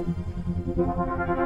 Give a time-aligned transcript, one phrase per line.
[0.00, 1.37] So,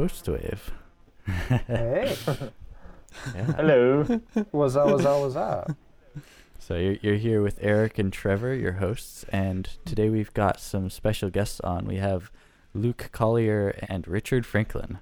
[0.00, 0.58] welcome to Postwave.
[1.66, 2.16] Hey,
[3.34, 3.42] Yeah.
[3.56, 4.04] Hello.
[4.52, 4.88] what's up?
[4.88, 5.20] What's up?
[5.20, 5.76] What's up?
[6.58, 10.88] So you're, you're here with Eric and Trevor, your hosts, and today we've got some
[10.90, 11.86] special guests on.
[11.86, 12.30] We have
[12.72, 14.98] Luke Collier and Richard Franklin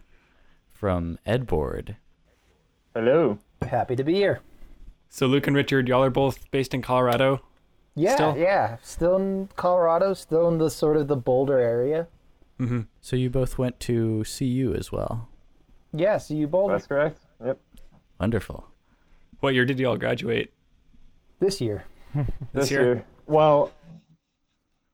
[0.72, 1.96] from Edboard.
[2.94, 3.38] Hello.
[3.62, 4.40] Happy to be here.
[5.10, 7.42] So Luke and Richard, y'all are both based in Colorado.
[7.94, 8.36] Yeah, Still?
[8.38, 8.76] yeah.
[8.82, 10.14] Still in Colorado.
[10.14, 12.08] Still in the sort of the Boulder area.
[12.60, 12.80] Mm-hmm.
[13.00, 15.28] So you both went to CU as well.
[15.92, 17.20] Yeah, so you Boulder That's correct.
[17.44, 17.58] Yep.
[18.20, 18.66] Wonderful.
[19.40, 20.52] What year did y'all graduate?
[21.40, 21.84] this year.
[22.52, 22.82] This year?
[22.82, 23.04] year.
[23.26, 23.70] Well,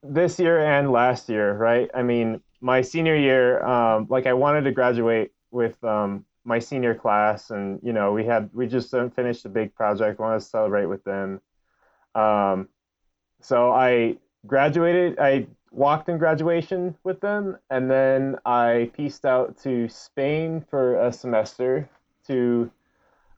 [0.03, 1.89] this year and last year, right?
[1.93, 6.93] I mean, my senior year, um, like I wanted to graduate with um, my senior
[6.93, 10.19] class, and you know, we had we just finished a big project.
[10.19, 11.41] wanted to celebrate with them.
[12.13, 12.67] Um,
[13.41, 15.17] so I graduated.
[15.19, 21.11] I walked in graduation with them, and then I pieced out to Spain for a
[21.11, 21.89] semester
[22.27, 22.71] to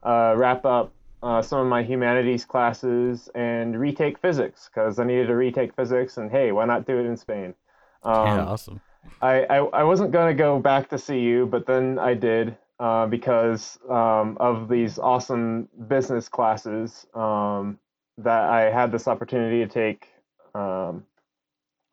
[0.03, 5.27] uh, wrap up uh, some of my humanities classes and retake physics because I needed
[5.27, 6.17] to retake physics.
[6.17, 7.55] And hey, why not do it in Spain?
[8.03, 8.81] Um, yeah, awesome.
[9.19, 13.07] I, I, I wasn't going to go back to CU, but then I did uh,
[13.07, 17.79] because um, of these awesome business classes um,
[18.19, 20.07] that I had this opportunity to take
[20.53, 21.03] um,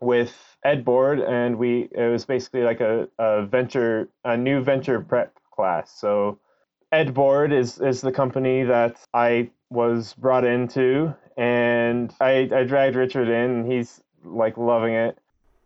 [0.01, 5.01] with Ed Board, and we it was basically like a, a venture a new venture
[5.01, 5.91] prep class.
[5.97, 6.39] So
[6.93, 12.97] Ed Board is is the company that I was brought into, and I I dragged
[12.97, 15.19] Richard in, he's like loving it.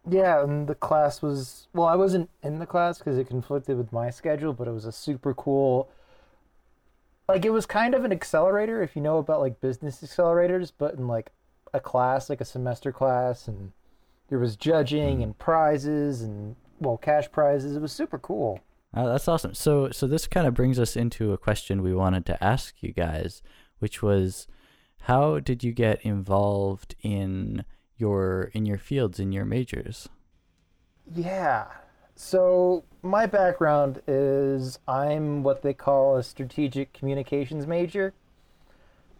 [0.09, 3.93] Yeah, and the class was well, I wasn't in the class because it conflicted with
[3.93, 5.89] my schedule, but it was a super cool.
[7.29, 10.95] Like it was kind of an accelerator if you know about like business accelerators, but
[10.95, 11.31] in like
[11.75, 13.73] a class, like a semester class, and
[14.29, 17.77] there was judging and prizes and well, cash prizes.
[17.77, 18.61] It was super cool.
[18.95, 19.55] Uh, that's awesome.
[19.55, 22.93] So, so this kind of brings us into a question we wanted to ask you
[22.93, 23.43] guys,
[23.81, 24.47] which was,
[25.03, 27.65] how did you get involved in
[27.97, 30.09] your in your fields in your majors?
[31.15, 31.67] Yeah.
[32.15, 38.15] So my background is I'm what they call a strategic communications major,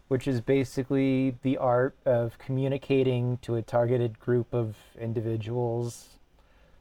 [0.09, 6.09] which is basically the art of communicating to a targeted group of individuals.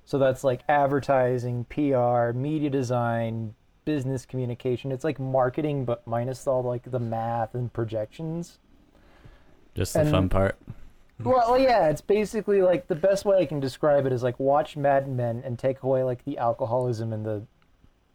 [0.05, 4.91] So that's like advertising, PR, media design, business communication.
[4.91, 8.59] It's like marketing but minus all like the math and projections.
[9.75, 10.57] Just the And- fun part.
[11.23, 14.77] Well, yeah, it's basically like the best way I can describe it is like watch
[14.77, 17.43] Mad Men and take away like the alcoholism and the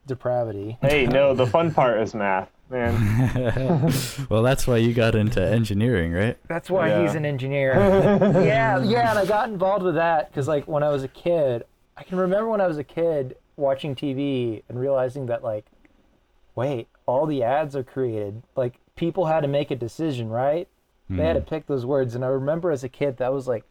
[0.07, 0.78] depravity.
[0.81, 3.91] Hey, no, the fun part is math, man.
[4.29, 6.38] well, that's why you got into engineering, right?
[6.47, 7.01] That's why Yeah.
[7.03, 7.74] he's an engineer.
[8.44, 11.63] yeah, yeah, and I got involved with that because like when I was a kid,
[11.97, 15.66] I can remember when I was a kid watching TV and realizing that like,
[16.56, 18.44] wait, all the ads are created.
[18.56, 20.68] Like people had to make a decision, right?
[21.09, 21.47] They had to hmm.
[21.47, 23.66] pick those words, and I remember as a kid that was like,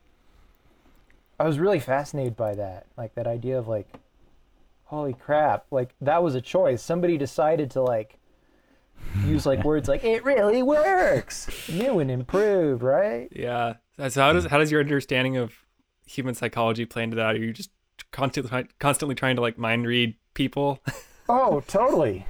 [1.40, 3.88] I was really fascinated by that, like that idea of like,
[4.84, 6.82] holy crap, like that was a choice.
[6.82, 8.18] Somebody decided to like
[9.24, 13.28] use like words like it really works, new and improved, right?
[13.30, 13.74] Yeah.
[14.08, 15.52] So how does how does your understanding of
[16.06, 17.36] human psychology play into that?
[17.36, 17.70] Are you just
[18.10, 20.80] constantly constantly trying to like mind read people?
[21.28, 22.26] Oh, totally.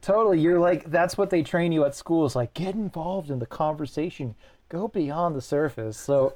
[0.00, 0.40] Totally.
[0.40, 3.46] You're like that's what they train you at school is like get involved in the
[3.46, 4.34] conversation,
[4.68, 5.96] go beyond the surface.
[5.96, 6.34] So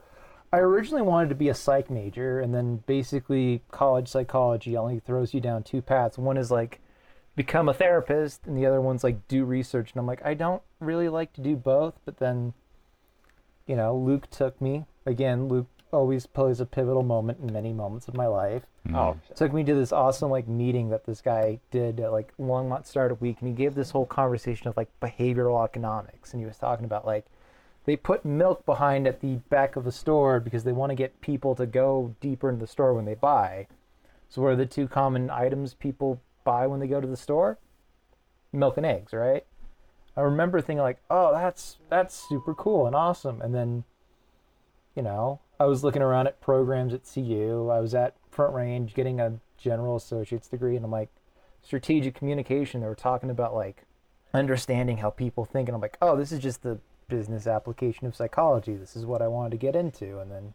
[0.53, 5.35] I originally wanted to be a psych major and then basically college psychology only throws
[5.35, 6.17] you down two paths.
[6.17, 6.81] One is like
[7.37, 9.93] become a therapist and the other one's like do research.
[9.93, 12.55] And I'm like I don't really like to do both, but then
[13.67, 14.85] you know, Luke took me.
[15.05, 18.63] Again, Luke always plays a pivotal moment in many moments of my life.
[18.89, 18.97] Mm.
[18.97, 22.87] Oh, took me to this awesome like meeting that this guy did at like Longmont
[22.87, 26.59] Startup Week, and he gave this whole conversation of like behavioral economics, and he was
[26.59, 27.27] talking about like
[27.85, 31.21] they put milk behind at the back of a store because they want to get
[31.21, 33.67] people to go deeper into the store when they buy.
[34.29, 37.59] So what are the two common items people buy when they go to the store?
[38.53, 39.45] Milk and eggs, right?
[40.17, 43.85] I remember thinking like, "Oh, that's that's super cool and awesome." And then
[44.95, 47.69] you know, I was looking around at programs at CU.
[47.71, 51.11] I was at Front Range getting a general associate's degree and I'm like
[51.63, 52.81] strategic communication.
[52.81, 53.83] They were talking about like
[54.33, 56.79] understanding how people think and I'm like, "Oh, this is just the
[57.09, 58.75] business application of psychology.
[58.75, 60.55] This is what I wanted to get into." And then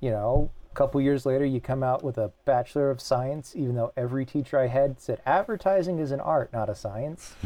[0.00, 3.74] you know, a couple years later you come out with a bachelor of science even
[3.74, 7.34] though every teacher I had said advertising is an art, not a science.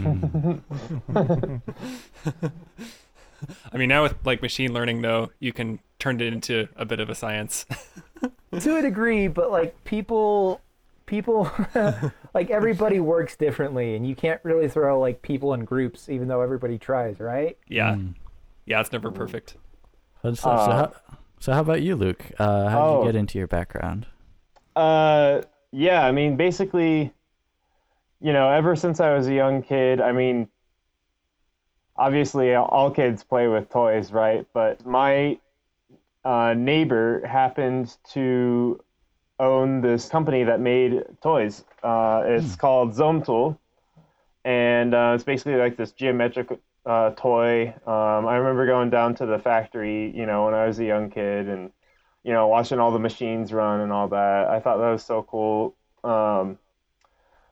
[3.72, 7.00] I mean, now with like machine learning, though, you can turn it into a bit
[7.00, 7.66] of a science.
[8.60, 10.60] to a degree, but like people,
[11.06, 11.50] people,
[12.34, 16.40] like everybody works differently, and you can't really throw like people in groups, even though
[16.40, 17.58] everybody tries, right?
[17.68, 17.96] yeah,
[18.66, 19.56] yeah, it's never perfect.
[20.22, 20.92] So, so, Uh, how,
[21.44, 22.24] so how about you, Luke?
[22.38, 23.00] Uh, how did Oh.
[23.00, 24.06] you get into your background?
[24.74, 25.42] Uh,
[25.72, 27.12] yeah, I mean, basically,
[28.18, 30.48] you know, ever since I was a young kid, I mean,
[31.98, 34.46] obviously all kids play with toys, right?
[34.54, 35.38] But my
[36.24, 38.82] uh, neighbor happened to
[39.38, 41.62] own this company that made toys.
[41.82, 43.58] Uh, it's called Zometool,
[44.46, 47.68] and uh, it's basically like this geometric uh, toy.
[47.86, 51.10] Um, I remember going down to the factory, you know, when I was a young
[51.10, 51.70] kid, and
[52.22, 54.48] you know, watching all the machines run and all that.
[54.48, 55.76] I thought that was so cool.
[56.02, 56.58] Um,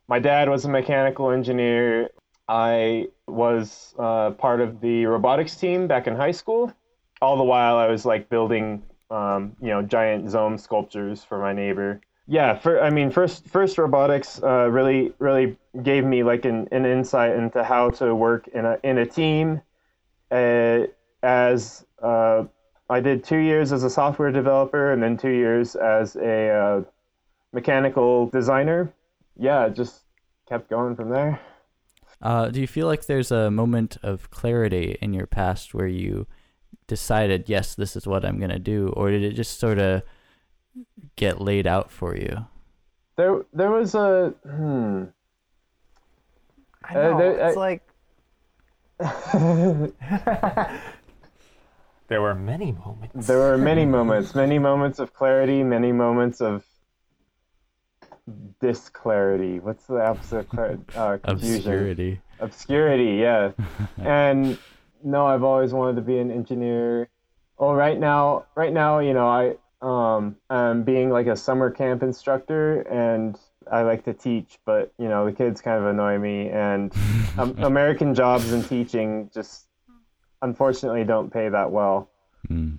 [0.08, 2.10] my dad was a mechanical engineer.
[2.48, 6.72] I was uh, part of the robotics team back in high school.
[7.20, 11.52] All the while, I was like building, um, you know, giant Zome sculptures for my
[11.52, 12.00] neighbor.
[12.26, 16.86] Yeah, for I mean, first first robotics uh, really really gave me like an, an
[16.86, 19.60] insight into how to work in a in a team.
[20.30, 20.86] Uh,
[21.22, 22.44] as uh,
[22.88, 26.82] I did two years as a software developer and then two years as a uh,
[27.52, 28.92] mechanical designer.
[29.36, 30.02] Yeah, just
[30.48, 31.40] kept going from there.
[32.20, 36.26] Uh, do you feel like there's a moment of clarity in your past where you
[36.86, 38.88] decided, yes, this is what I'm going to do?
[38.96, 40.02] Or did it just sort of
[41.16, 42.46] get laid out for you?
[43.16, 45.04] There, there was a hmm.
[46.84, 47.18] I Uh, know.
[47.18, 47.82] there- it's I- like
[52.08, 53.26] there were many moments.
[53.26, 56.64] There were many moments, many moments of clarity, many moments of
[58.60, 59.58] disclarity.
[59.60, 60.82] What's the opposite of clarity?
[60.94, 61.56] Uh, confusion.
[61.72, 62.20] Obscurity.
[62.40, 63.52] Obscurity, yeah.
[63.98, 64.58] and
[65.02, 67.08] no, I've always wanted to be an engineer.
[67.58, 72.02] Oh, right now, right now, you know, I um I'm being like a summer camp
[72.02, 73.38] instructor, and
[73.70, 76.92] I like to teach, but you know, the kids kind of annoy me, and
[77.38, 79.66] um, American jobs in teaching just
[80.40, 82.10] unfortunately don't pay that well.
[82.48, 82.78] Mm.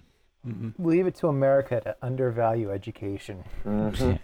[0.78, 3.44] Leave it to America to undervalue education.
[3.66, 4.20] Mhm.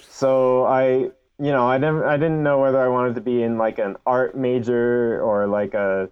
[0.00, 3.58] So I, you know, I never, I didn't know whether I wanted to be in
[3.58, 6.08] like an art major or like a,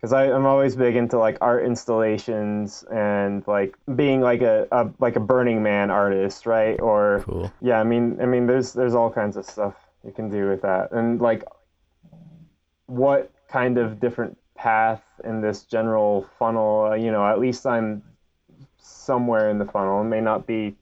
[0.00, 5.16] because I'm always big into like art installations and like being like a, a like
[5.16, 6.80] a Burning Man artist, right?
[6.80, 7.52] Or Cool.
[7.60, 9.74] yeah, I mean, I mean, there's there's all kinds of stuff
[10.04, 11.44] you can do with that, and like,
[12.86, 16.96] what kind of different path in this general funnel?
[16.96, 18.02] You know, at least I'm
[18.78, 20.00] somewhere in the funnel.
[20.00, 20.76] It may not be,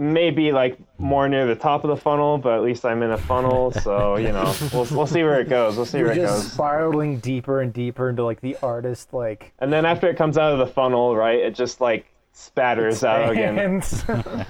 [0.00, 3.18] maybe like more near the top of the funnel, but at least I'm in a
[3.18, 3.70] funnel.
[3.70, 5.76] So you know, we'll we'll see where it goes.
[5.76, 6.52] We'll see You're where it goes.
[6.52, 10.52] spiraling deeper and deeper into like the artist like And then after it comes out
[10.52, 13.82] of the funnel, right, it just like spatters out again.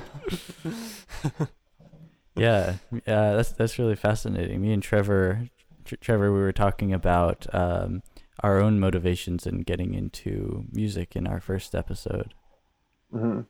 [2.37, 2.77] Yeah,
[3.07, 4.63] yeah, that's that's really fascinating.
[4.63, 5.49] Me and Trevor,
[5.85, 8.03] Tr- Trevor, we were talking about um,
[8.43, 12.33] our own motivations in getting into music in our first episode,
[13.13, 13.41] hmm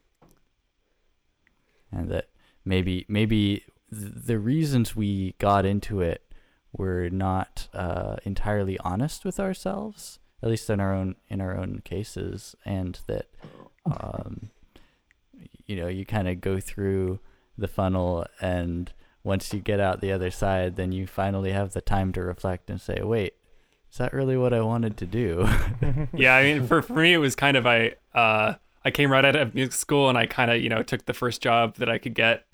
[1.93, 2.29] and that
[2.65, 6.23] maybe maybe the reasons we got into it
[6.73, 11.83] were not uh, entirely honest with ourselves, at least in our own in our own
[11.85, 13.27] cases, and that
[13.87, 14.51] um,
[15.67, 17.19] you know you kind of go through
[17.59, 18.93] the funnel and
[19.23, 22.71] once you get out the other side then you finally have the time to reflect
[22.71, 23.35] and say wait
[23.91, 25.49] is that really what i wanted to do?
[26.13, 29.25] Yeah, I mean, for, for me, it was kind of I uh, I came right
[29.25, 31.89] out of music school and I kind of you know took the first job that
[31.89, 32.47] I could get,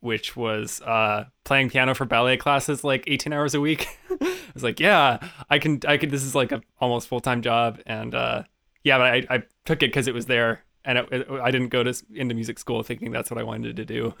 [0.00, 3.86] which was uh, playing piano for ballet classes like 18 hours a week.
[4.20, 5.18] I was like, yeah,
[5.50, 6.10] I can I could.
[6.10, 8.44] This is like a almost full time job, and uh,
[8.82, 11.68] yeah, but I, I took it because it was there, and it, it- I didn't
[11.68, 14.14] go to into music school thinking that's what I wanted to do.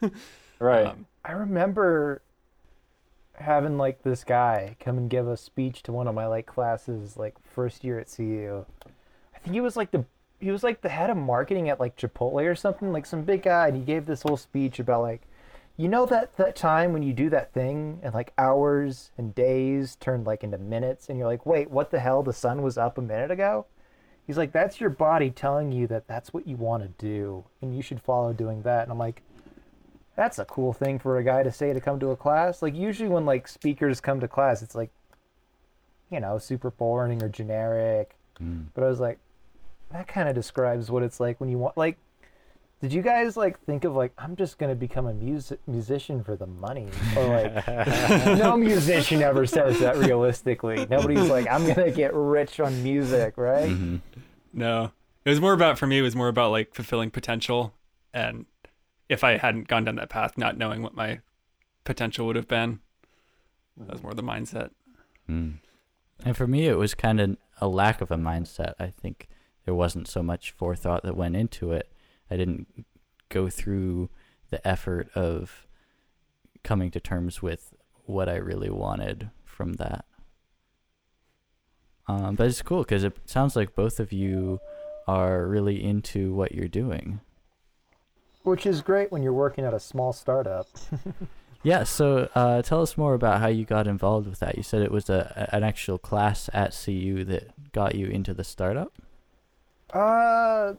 [0.60, 0.86] Right.
[0.86, 2.20] Um, I remember
[3.34, 7.16] having like this guy come and give a speech to one of my like classes
[7.16, 8.64] like first year at CU.
[9.34, 10.04] I think he was like the
[10.40, 13.42] he was like the head of marketing at like Chipotle or something, like some big
[13.42, 15.22] guy, and he gave this whole speech about like
[15.76, 19.96] you know that that time when you do that thing and like hours and days
[19.96, 22.22] turn like into minutes and you're like, "Wait, what the hell?
[22.22, 23.66] The sun was up a minute ago?"
[24.26, 27.74] He's like, "That's your body telling you that that's what you want to do and
[27.74, 29.22] you should follow doing that." And I'm like,
[30.18, 32.60] that's a cool thing for a guy to say to come to a class.
[32.60, 34.90] Like usually when like speakers come to class, it's like,
[36.10, 38.16] you know, super boring or generic.
[38.42, 38.66] Mm.
[38.74, 39.20] But I was like,
[39.92, 41.76] that kind of describes what it's like when you want.
[41.76, 41.98] Like,
[42.80, 46.36] did you guys like think of like I'm just gonna become a music musician for
[46.36, 46.88] the money?
[47.16, 47.66] Or like,
[48.38, 50.86] no musician ever says that realistically.
[50.88, 53.70] Nobody's like I'm gonna get rich on music, right?
[53.70, 53.96] Mm-hmm.
[54.52, 54.92] No,
[55.24, 55.98] it was more about for me.
[55.98, 57.74] It was more about like fulfilling potential,
[58.12, 58.46] and
[59.08, 61.20] if I hadn't gone down that path, not knowing what my
[61.84, 62.80] potential would have been,
[63.76, 64.70] that was more the mindset.
[65.28, 65.58] Mm.
[66.24, 68.74] And for me, it was kind of a lack of a mindset.
[68.78, 69.28] I think
[69.68, 71.92] there wasn't so much forethought that went into it.
[72.30, 72.86] I didn't
[73.28, 74.08] go through
[74.48, 75.66] the effort of
[76.64, 77.74] coming to terms with
[78.06, 80.06] what I really wanted from that.
[82.06, 84.58] Um, but it's cool because it sounds like both of you
[85.06, 87.20] are really into what you're doing.
[88.44, 90.66] Which is great when you're working at a small startup.
[91.64, 94.56] Yeah, so uh, tell us more about how you got involved with that.
[94.56, 98.44] You said it was a an actual class at CU that got you into the
[98.44, 98.92] startup.
[99.92, 100.74] Uh,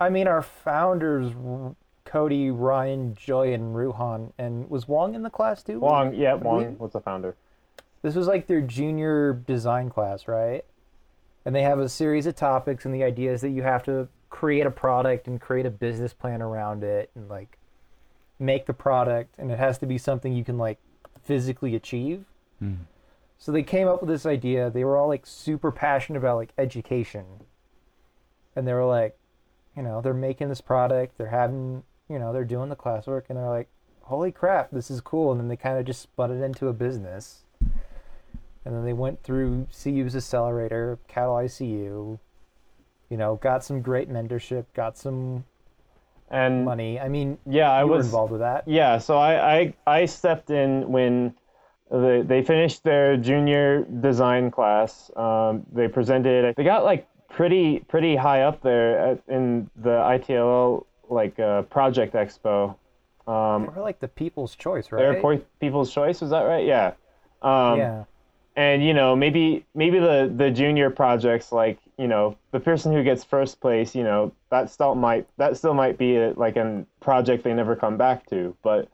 [0.00, 1.32] I mean, our founders,
[2.04, 5.80] Cody, Ryan, Joy, and Ruhan, and was Wong in the class too?
[5.80, 7.36] Wong, yeah, Wong was the founder.
[8.02, 10.64] This was like their junior design class, right?
[11.44, 14.08] And they have a series of topics, and the idea is that you have to
[14.30, 17.58] create a product and create a business plan around it, and like
[18.38, 20.78] make the product, and it has to be something you can like
[21.22, 22.24] physically achieve.
[22.62, 22.78] Mm.
[23.44, 24.70] So they came up with this idea.
[24.70, 27.26] They were all like super passionate about like education.
[28.56, 29.18] And they were like,
[29.76, 33.36] you know, they're making this product, they're having, you know, they're doing the classwork and
[33.36, 33.68] they're like,
[34.00, 35.30] holy crap, this is cool.
[35.30, 37.44] And then they kind of just spun it into a business.
[37.60, 42.18] And then they went through CU's accelerator, Catalyze CU,
[43.10, 45.44] you know, got some great mentorship, got some
[46.30, 46.98] And money.
[46.98, 48.66] I mean, yeah, I was involved with that.
[48.66, 51.34] Yeah, so I, I I stepped in when
[51.90, 55.10] they they finished their junior design class.
[55.16, 56.54] Um, they presented.
[56.56, 62.14] They got like pretty pretty high up there at, in the ITLL like uh, project
[62.14, 62.76] expo.
[63.26, 65.22] Um, Or like the people's choice, their right?
[65.22, 66.66] po- People's Choice was that right?
[66.66, 66.92] Yeah.
[67.42, 68.04] Um, yeah.
[68.56, 73.02] and you know maybe maybe the the junior projects like you know the person who
[73.02, 76.84] gets first place you know that still might that still might be a, like a
[77.00, 78.88] project they never come back to but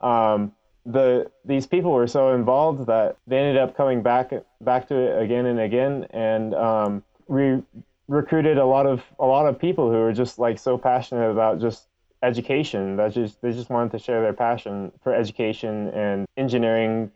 [0.00, 0.52] um
[0.86, 5.22] the these people were so involved that they ended up coming back back to it
[5.22, 7.62] again and again and um we
[8.06, 11.60] recruited a lot of a lot of people who were just like so passionate about
[11.60, 11.88] just
[12.22, 17.10] education that just they just wanted to share their passion for education and engineering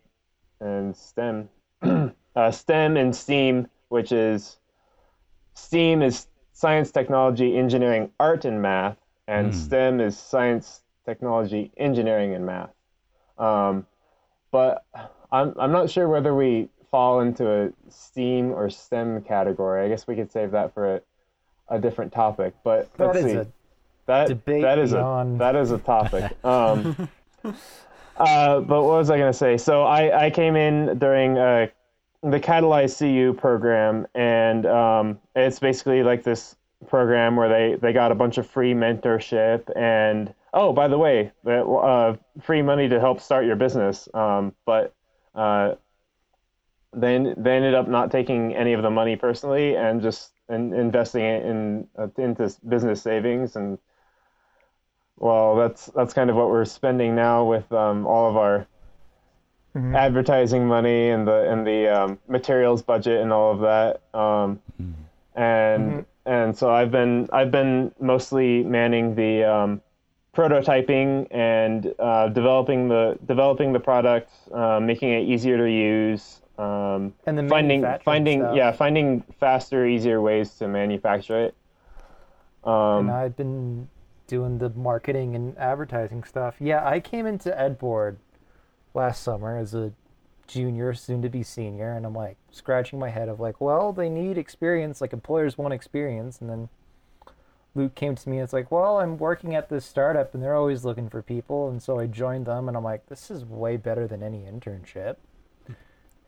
[0.60, 1.48] and STEM.
[1.82, 4.58] uh, STEM and STEAM, which is
[5.54, 8.96] STEAM is science, technology, engineering, art, and math,
[9.26, 9.54] and Mm.
[9.54, 12.70] STEM is science, technology, engineering, and math.
[13.38, 13.86] Um,
[14.50, 14.84] but
[15.30, 19.84] I'm I'm not sure whether we fall into a STEAM or STEM category.
[19.84, 21.00] I guess we could save that for a,
[21.68, 22.54] a different topic.
[22.64, 23.32] But That let's see.
[23.32, 23.46] a
[24.06, 26.32] that debate that is beyond- a that is a topic.
[26.44, 27.08] Um,
[28.16, 29.56] uh, but what was I going to say?
[29.58, 31.66] So I, I came in during uh,
[32.22, 36.56] the Catalyze CU program, and um, it's basically like this
[36.88, 41.32] program where they, they got a bunch of free mentorship and oh by the way,
[41.46, 44.08] uh, free money to help start your business.
[44.14, 44.94] Um, but
[45.34, 45.74] uh,
[46.92, 51.24] then they ended up not taking any of the money personally and just in, investing
[51.24, 53.78] it in uh, into business savings and
[55.18, 58.66] well that's that's kind of what we're spending now with um, all of our
[59.76, 59.94] Mhm.
[59.94, 64.60] advertising money and the and the um, materials budget and all of that um,
[65.34, 66.06] and Mhm.
[66.24, 69.82] and so I've been I've been mostly manning the um,
[70.38, 77.12] prototyping and uh, developing the developing the product uh, making it easier to use um,
[77.26, 78.56] And the finding finding stuff.
[78.56, 81.54] yeah finding faster easier ways to manufacture it
[82.64, 83.88] um, and I've been
[84.28, 86.56] doing the marketing and advertising stuff.
[86.60, 88.16] Yeah, I came into Edboard
[88.94, 89.92] last summer as a
[90.46, 94.08] junior, soon to be senior, and I'm like scratching my head of like, well, they
[94.08, 96.68] need experience, like employers want experience, and then
[97.78, 98.40] Luke came to me.
[98.40, 101.80] It's like, well, I'm working at this startup, and they're always looking for people, and
[101.80, 105.16] so I joined them, and I'm like, this is way better than any internship.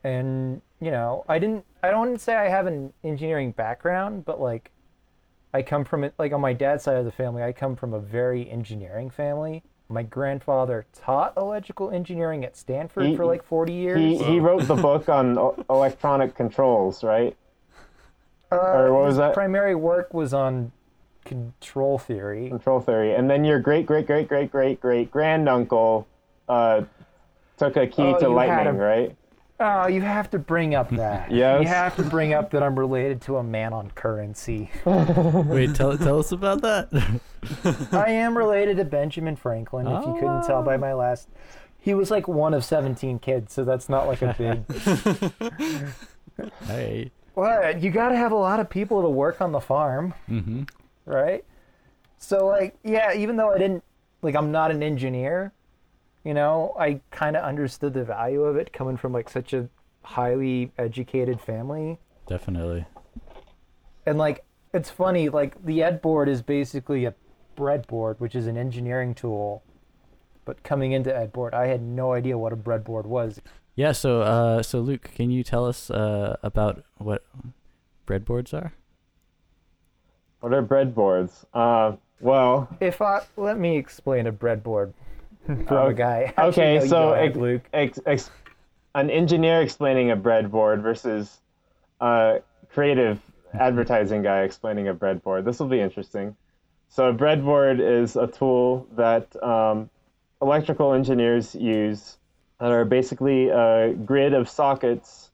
[0.04, 1.64] And you know, I didn't.
[1.82, 4.70] I don't say I have an engineering background, but like,
[5.52, 6.14] I come from it.
[6.18, 9.62] Like on my dad's side of the family, I come from a very engineering family.
[9.88, 13.98] My grandfather taught electrical engineering at Stanford He- for like 40 years.
[13.98, 15.36] He he wrote the book on
[15.68, 17.36] electronic controls, right?
[18.52, 19.34] Uh, or what was his that?
[19.34, 20.72] Primary work was on
[21.30, 22.48] control theory.
[22.48, 26.06] Control theory, and then your great great great great great great granduncle
[26.48, 26.82] uh,
[27.56, 29.16] took a key Oh, to lightning, a- right?
[29.62, 31.30] Oh, you have to bring up that.
[31.40, 31.60] Yes.
[31.62, 34.70] You have to bring up that I'm related to a man on currency.
[34.84, 36.88] Wait, tell tell us about that.
[37.92, 41.28] I am related to Benjamin Franklin, if you couldn't tell by my last.
[41.78, 44.64] He was like one of 17 kids, so that's not like a big.
[46.66, 47.10] hey.
[47.34, 47.82] what?
[47.82, 50.62] You got to have a lot of people to work on the farm, Mm-hmm.
[51.04, 51.44] Right?
[52.18, 53.82] So, like, yeah, even though I didn't,
[54.22, 55.52] like, I'm not an engineer,
[56.24, 59.68] you know, I kind of understood the value of it coming from like such a
[60.02, 61.98] highly educated family.
[62.26, 62.86] Definitely.
[64.06, 67.14] And like it's funny, like the Ed board is basically a
[67.56, 69.62] breadboard, which is an engineering tool.
[70.44, 73.40] But coming into Ed board, I had no idea what a breadboard was.
[73.74, 73.92] Yeah.
[73.92, 77.24] So, uh, so Luke, can you tell us uh about what
[78.06, 78.74] breadboards are?
[80.40, 81.44] What are breadboards?
[81.52, 84.92] Uh, well, If I let me explain a breadboard
[85.46, 85.94] from a Okay.
[85.98, 86.34] guy.
[86.36, 87.62] Actually, okay, no, so ex- Luke.
[87.72, 88.30] ex- ex-
[88.94, 91.40] an engineer explaining a breadboard versus
[92.00, 92.40] a
[92.72, 93.20] creative
[93.54, 95.44] advertising guy explaining a breadboard.
[95.44, 96.36] This will be interesting.
[96.88, 99.90] So, a breadboard is a tool that um,
[100.42, 102.16] electrical engineers use
[102.58, 105.30] that are basically a grid of sockets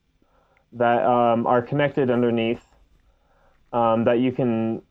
[0.72, 2.64] that um, are connected underneath
[3.72, 4.82] um, that you can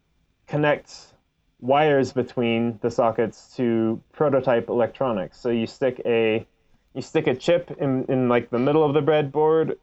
[0.47, 1.13] connect
[1.61, 5.39] wires between the sockets to prototype electronics.
[5.39, 6.45] So you stick a
[6.93, 9.77] you stick a chip in, in like the middle of the breadboard,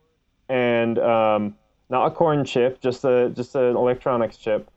[0.49, 1.57] and um,
[1.91, 4.69] not a corn chip, just a just an electronics chip.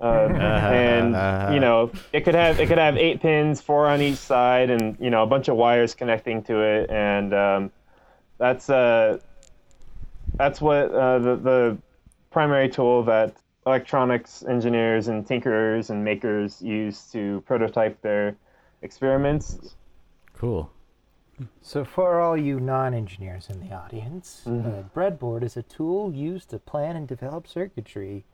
[0.00, 4.16] Uh, and you know it could have it could have eight pins, four on each
[4.16, 7.72] side, and you know a bunch of wires connecting to it, and um,
[8.38, 9.18] that's uh,
[10.34, 11.78] that's what uh, the the
[12.30, 13.36] primary tool that
[13.68, 18.34] electronics engineers and tinkerers and makers use to prototype their
[18.80, 19.74] experiments.
[20.34, 20.70] Cool.
[21.60, 26.50] So, for all you non engineers in the audience, a breadboard is a tool used
[26.50, 28.24] to plan and develop circuitry.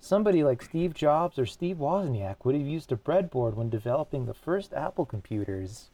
[0.00, 4.34] Somebody like Steve Jobs or Steve Wozniak would have used a breadboard when developing the
[4.34, 5.90] first Apple computers.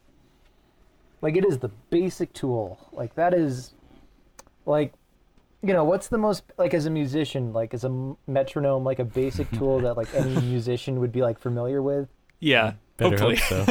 [1.21, 2.79] Like, it is the basic tool.
[2.91, 3.73] Like, that is,
[4.65, 4.93] like,
[5.65, 9.05] you know, what's the most, like, as a musician, like, as a metronome, like, a
[9.05, 12.07] basic tool that, like, any musician would be, like, familiar with?
[12.39, 13.35] Yeah, mm, Better hopefully.
[13.37, 13.65] hope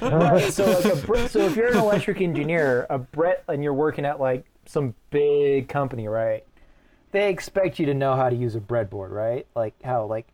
[0.00, 0.08] so.
[0.18, 0.52] right.
[0.52, 4.20] So like a so if you're an electric engineer, a Brett, and you're working at
[4.20, 6.44] like some big company, right?
[7.12, 9.46] They expect you to know how to use a breadboard, right?
[9.56, 10.26] Like how like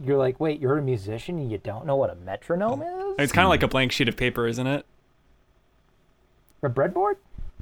[0.00, 3.14] you're like, wait, you're a musician and you don't know what a metronome is?
[3.18, 4.84] It's kind of like a blank sheet of paper, isn't it?
[6.62, 7.16] A breadboard?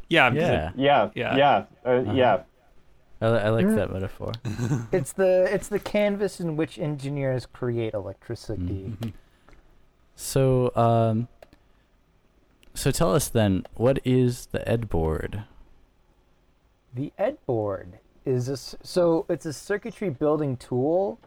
[0.08, 0.32] Yeah.
[0.32, 0.70] yeah.
[0.76, 1.36] Yeah, Yeah.
[1.36, 2.42] yeah, uh, yeah.
[3.20, 4.32] I, I like that metaphor.
[4.92, 8.94] It's the it's the canvas in which engineers create electricity.
[10.14, 11.28] So, um,
[12.74, 15.44] so tell us then, what is the Ed board?
[16.94, 21.18] The Ed board is a, s- so it's a circuitry building tool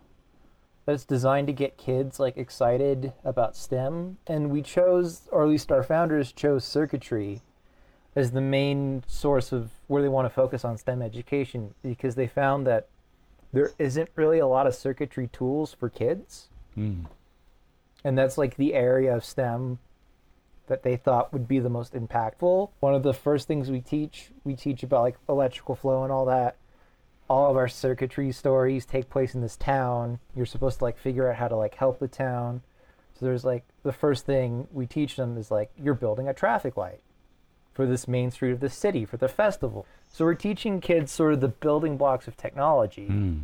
[0.86, 5.72] that's designed to get kids like excited about STEM, and we chose, or at least
[5.72, 7.42] our founders chose, circuitry
[8.20, 12.28] as the main source of where they want to focus on STEM education because they
[12.28, 12.88] found that
[13.52, 17.06] there isn't really a lot of circuitry tools for kids, Hmm.
[18.04, 19.80] and that's like the area of STEM
[20.68, 22.70] that they thought would be the most impactful.
[22.80, 26.26] One of the first things we teach, we teach about like electrical flow and all
[26.26, 26.58] that.
[27.28, 30.20] All of our circuitry stories take place in this town.
[30.36, 32.62] You're supposed to like figure out how to like help the town.
[33.14, 36.78] So there's like the first thing we teach them is like you're building a traffic
[36.78, 37.02] light
[37.80, 39.86] for this main street of the city for the festival.
[40.10, 43.38] So we're teaching kids sort of the building blocks of technology Hmm.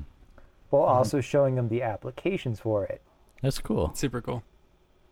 [0.71, 3.01] while also showing them the applications for it.
[3.41, 3.93] That's cool.
[3.95, 4.43] Super cool.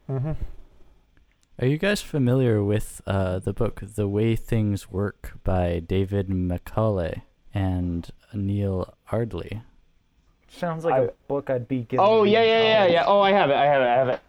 [0.09, 7.23] Are you guys familiar with uh, the book The Way Things Work by David Macaulay
[7.53, 9.61] and Neil Ardley?
[10.49, 12.05] Sounds like I- a book I'd be given.
[12.05, 12.91] Oh to yeah, yeah, yeah, college.
[12.93, 13.03] yeah.
[13.07, 13.55] Oh, I have it.
[13.55, 14.19] I have it.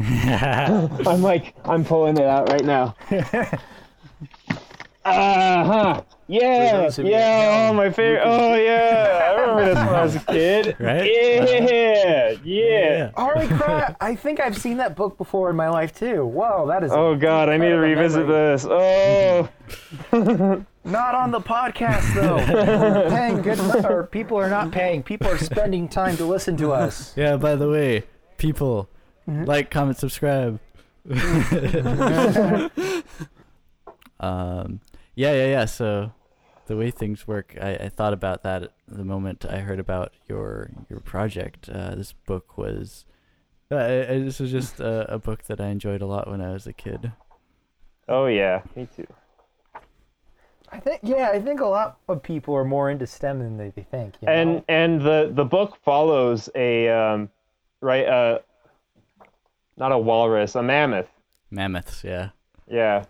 [0.00, 1.06] I have it.
[1.06, 2.96] I'm like, I'm pulling it out right now.
[5.02, 6.02] Uh huh.
[6.28, 7.66] Yeah, those of you yeah.
[7.70, 8.22] Oh, know, my favorite.
[8.22, 9.32] Oh, yeah.
[9.34, 10.76] I remember this when I was a kid.
[10.80, 11.10] Right?
[11.10, 12.36] Yeah, yeah.
[12.44, 13.10] yeah.
[13.16, 13.96] Holy crap!
[14.00, 16.24] I think I've seen that book before in my life too.
[16.26, 18.56] Whoa, that is Oh God, I need to Kind of a revisit memory.
[18.56, 18.66] this.
[18.68, 19.48] Oh,
[20.84, 22.36] not on the podcast though.
[22.36, 25.02] We're paying good mo- or people are not paying.
[25.02, 27.14] People are spending time to listen to us.
[27.16, 28.04] Yeah, by the way,
[28.36, 28.88] people,
[29.28, 29.44] Mm-hmm.
[29.44, 30.58] like, comment, subscribe.
[34.20, 34.80] um,
[35.20, 35.64] yeah, yeah, yeah.
[35.66, 36.12] So,
[36.66, 40.70] the way things work, I, I thought about that the moment I heard about your
[40.88, 41.68] your project.
[41.68, 43.04] Uh, this book was,
[43.70, 46.40] uh, I, I- this was just a, a book that I enjoyed a lot when
[46.40, 47.12] I was a kid.
[48.08, 49.06] oh yeah, me too.
[50.72, 53.70] I think yeah, I think a lot of people are more into STEM than they
[53.70, 54.14] they think.
[54.20, 54.32] You know?
[54.32, 57.28] And and the the book follows a um,
[57.80, 58.38] right uh,
[59.76, 61.08] not a walrus, a mammoth.
[61.50, 62.30] Mammoths, yeah.
[62.68, 63.04] Yeah.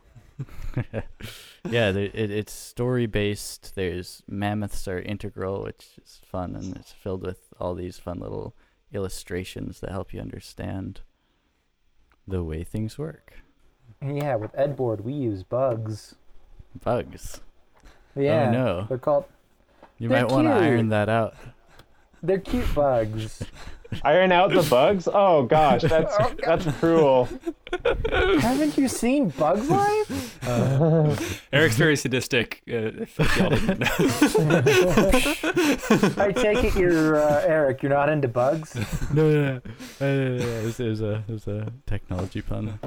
[1.69, 3.75] yeah, there, it, it's story based.
[3.75, 8.55] There's mammoths are integral, which is fun, and it's filled with all these fun little
[8.93, 11.01] illustrations that help you understand
[12.27, 13.35] the way things work.
[14.03, 16.15] yeah, with Edboard we use bugs.
[16.85, 17.41] Bugs.
[18.17, 18.87] Oh, yeah, Oh, no.
[18.89, 19.25] they're called
[19.99, 21.35] You They're might want to iron that out.
[22.23, 23.43] they're cute bugs.
[24.05, 25.09] Iron out the bugs.
[25.13, 27.29] Oh gosh, that's Oh, that's cruel.
[28.41, 30.39] Haven't you seen Bugs Life?
[31.53, 32.63] Eric's very sadistic.
[32.69, 33.87] Uh, if y'all didn't know.
[36.23, 37.83] I take it you're uh, Eric.
[37.83, 38.75] You're not into bugs.
[39.13, 39.61] no, no, no.
[40.01, 40.45] Uh, no, no, no.
[40.45, 42.79] It, was, it was a it was a technology pun.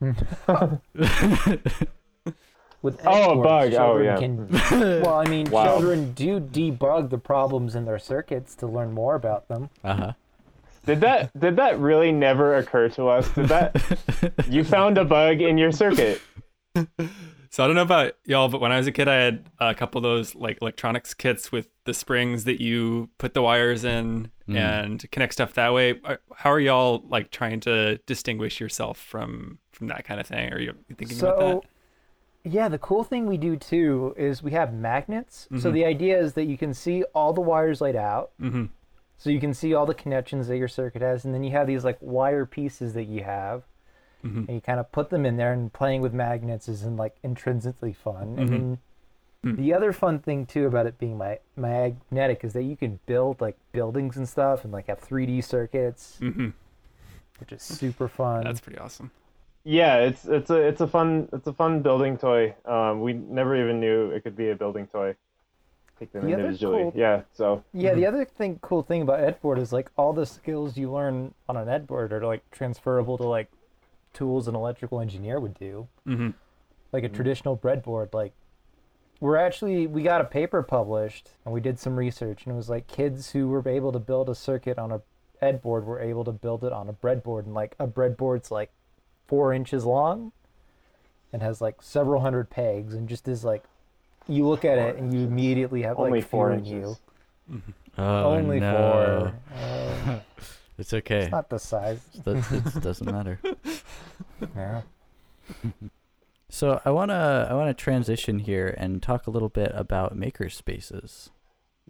[2.86, 3.72] With Oh, a Edboard, bug.
[3.74, 4.16] Oh, children yeah.
[4.16, 5.64] Can, well, I mean, Wow.
[5.66, 9.68] children do debug the problems in their circuits to learn more about them.
[9.84, 10.12] Uh huh.
[10.86, 13.28] Did that did that really never occur to us?
[13.30, 13.74] Did that
[14.48, 16.22] you found a bug in your circuit?
[17.50, 19.74] So I don't know about y'all, but when I was a kid, I had a
[19.74, 24.30] couple of those like electronics kits with the springs that you put the wires in
[24.48, 24.56] Mm.
[24.56, 26.00] and connect stuff that way.
[26.36, 30.52] How are y'all like trying to distinguish yourself from from that kind of thing?
[30.52, 31.62] Are you thinking about So,
[32.48, 35.48] yeah, the cool thing we do too is we have magnets.
[35.58, 35.72] So Mhm.
[35.74, 38.30] the idea is that you can see all the wires laid out.
[38.40, 38.66] Mm-hmm.
[39.18, 41.66] So you can see all the connections that your circuit has, and then you have
[41.66, 43.64] these like wire pieces that you have,
[44.24, 44.46] Mhm.
[44.46, 45.52] and you kind of put them in there.
[45.52, 48.34] And playing with magnets is like intrinsically fun.
[48.38, 48.50] And Mhm.
[48.50, 48.78] then
[49.44, 49.56] Mm.
[49.56, 53.40] the other fun thing too about it being my magnetic is that you can build
[53.40, 56.48] like buildings and stuff, and like have 3D circuits, Mm-hmm.
[57.38, 58.44] which is super fun.
[58.44, 59.10] That's pretty awesome.
[59.68, 62.54] Yeah, it's it's a it's a fun it's a fun building toy.
[62.64, 65.16] Um, we never even knew it could be a building toy.
[65.98, 66.82] Take them The individually.
[66.84, 67.22] cool- Yeah.
[67.32, 70.92] So Yeah, the other thing, cool thing about Edboard is like all the skills you
[70.92, 73.50] learn on an Edboard are like transferable to like
[74.12, 75.88] tools an electrical engineer would do.
[76.06, 76.30] Mm-hmm.
[76.92, 78.14] Like a traditional breadboard.
[78.14, 78.34] Like
[79.18, 82.68] we're actually we got a paper published and we did some research and it was
[82.70, 85.00] like kids who were able to build a circuit on a
[85.42, 88.70] Edboard were able to build it on a breadboard and like a breadboard's like
[89.26, 90.32] four inches long
[91.32, 93.64] and has like several hundred pegs and just is like
[94.28, 97.00] you look at it and you immediately have only like four fear in inches.
[97.50, 97.62] you.
[97.98, 99.32] Oh Only no.
[99.52, 99.58] four.
[99.58, 100.18] Uh,
[100.78, 101.20] It's okay.
[101.22, 102.00] It's not the size.
[102.24, 103.40] That, it doesn't matter.
[104.54, 104.82] Yeah.
[106.48, 111.30] So I wanna I wanna transition here and talk a little bit about maker spaces.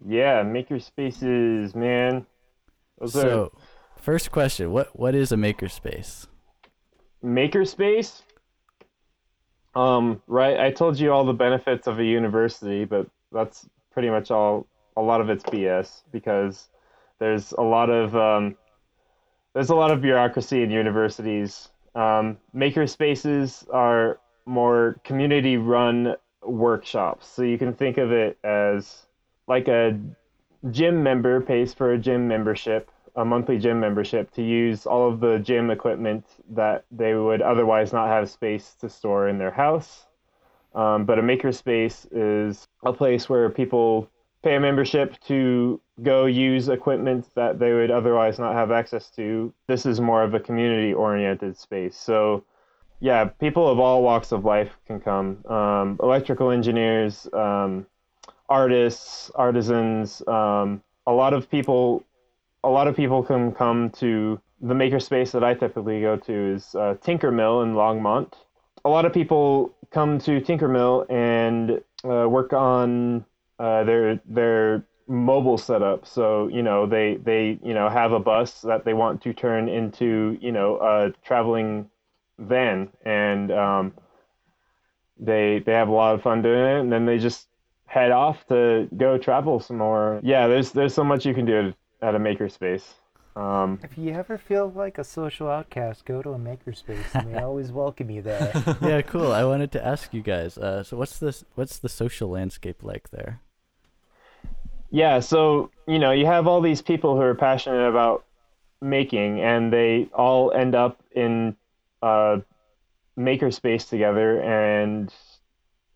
[0.06, 2.26] yeah, maker spaces, man.
[2.98, 3.52] Those are So,
[4.00, 6.26] first question: what what is a maker space?
[7.24, 8.22] Makerspace.
[9.74, 10.58] Um, right.
[10.58, 14.66] I told you all the benefits of a university, but that's pretty much all.
[14.98, 16.68] A lot of it's BS because
[17.18, 18.56] there's a lot of um,
[19.52, 21.68] there's a lot of bureaucracy in universities.
[21.94, 29.06] Um, maker spaces are more community-run workshops, so you can think of it as
[29.46, 29.98] like a
[30.70, 35.20] gym member pays for a gym membership, a monthly gym membership, to use all of
[35.20, 40.06] the gym equipment that they would otherwise not have space to store in their house.
[40.74, 44.10] Um, but a makerspace is a place where people
[44.42, 49.52] pay a membership to go use equipment that they would otherwise not have access to.
[49.66, 51.96] This is more of a community oriented space.
[51.96, 52.44] So,
[53.00, 57.86] yeah, people of all walks of life can come um, electrical engineers, um,
[58.48, 60.22] artists, artisans.
[60.28, 62.04] Um, a lot of people,
[62.66, 66.74] a lot of people can come to the makerspace that I typically go to is
[66.74, 68.32] uh, Tinker Mill in Longmont.
[68.84, 73.24] A lot of people come to Tinker Mill and uh, work on
[73.60, 76.08] uh, their their mobile setup.
[76.08, 79.68] So you know they they you know have a bus that they want to turn
[79.68, 81.88] into you know a traveling
[82.38, 83.94] van, and um,
[85.20, 87.46] they they have a lot of fun doing it, and then they just
[87.84, 90.18] head off to go travel some more.
[90.24, 91.72] Yeah, there's there's so much you can do
[92.06, 92.94] at a makerspace.
[93.34, 97.38] Um, If you ever feel like a social outcast, go to a makerspace, and they
[97.38, 98.52] always welcome you there.
[98.80, 99.32] yeah, cool.
[99.32, 100.56] I wanted to ask you guys.
[100.56, 101.44] Uh, so what's this?
[101.56, 103.40] What's the social landscape like there?
[104.90, 108.24] yeah, so you know, you have all these people who are passionate about
[108.80, 111.56] making, and they all end up in
[112.02, 112.38] uh,
[113.18, 115.12] makerspace together, and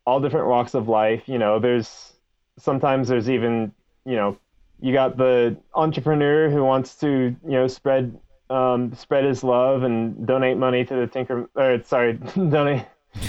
[0.04, 1.22] all different walks of life.
[1.26, 2.12] You know, there's
[2.58, 3.72] sometimes there's even
[4.04, 4.38] you know,
[4.80, 7.08] you got the entrepreneur who wants to
[7.44, 11.48] you know spread um, spread his love and donate money to the Tinker.
[11.54, 12.84] Or sorry, donate.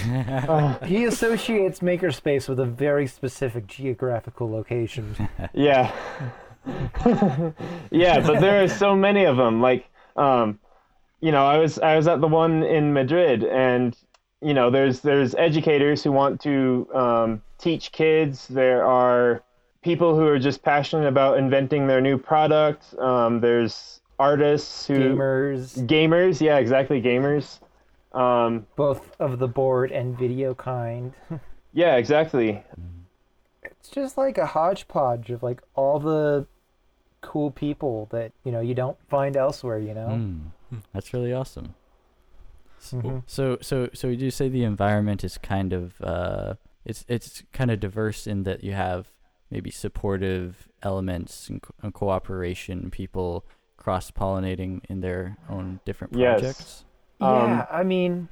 [0.06, 5.16] Uh, he associates makerspace with a very specific geographical location.
[5.52, 5.92] yeah
[7.90, 10.60] yeah but there are so many of them like um
[11.20, 13.96] you know i was i was at the one in madrid and
[14.40, 19.42] you know there's there's educators who want to um, teach kids there are
[19.82, 25.86] people who are just passionate about inventing their new product um, there's artists who Gamers,
[25.86, 27.60] gamers yeah exactly gamers
[28.12, 31.14] um, both of the board and video kind.
[31.72, 32.62] yeah exactly
[33.64, 36.46] It's just like a hodgepodge of like all the
[37.22, 39.78] cool people that you know you don't find elsewhere.
[39.78, 40.08] You know.
[40.08, 41.74] Mm, that's really awesome.
[42.80, 43.22] Mhm.
[43.26, 47.70] So so so would you say the environment is kind of uh it's it's kind
[47.70, 49.11] of diverse in that you have
[49.52, 53.44] maybe supportive elements and, co- and cooperation, people
[53.76, 56.40] cross pollinating in their own different Yes.
[56.40, 56.84] projects.
[57.20, 58.28] Um, yeah, I mean,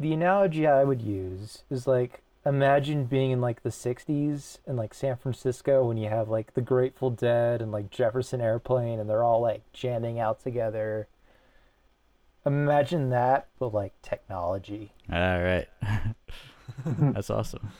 [0.00, 4.92] the analogy I would use is like imagine being in like the 60s in like
[4.92, 9.22] San Francisco when you have like the Grateful Dead and like Jefferson Airplane and they're
[9.22, 11.06] all like jamming out together.
[12.44, 14.92] Imagine that with like technology.
[15.10, 15.68] All right.
[16.84, 17.70] That's awesome.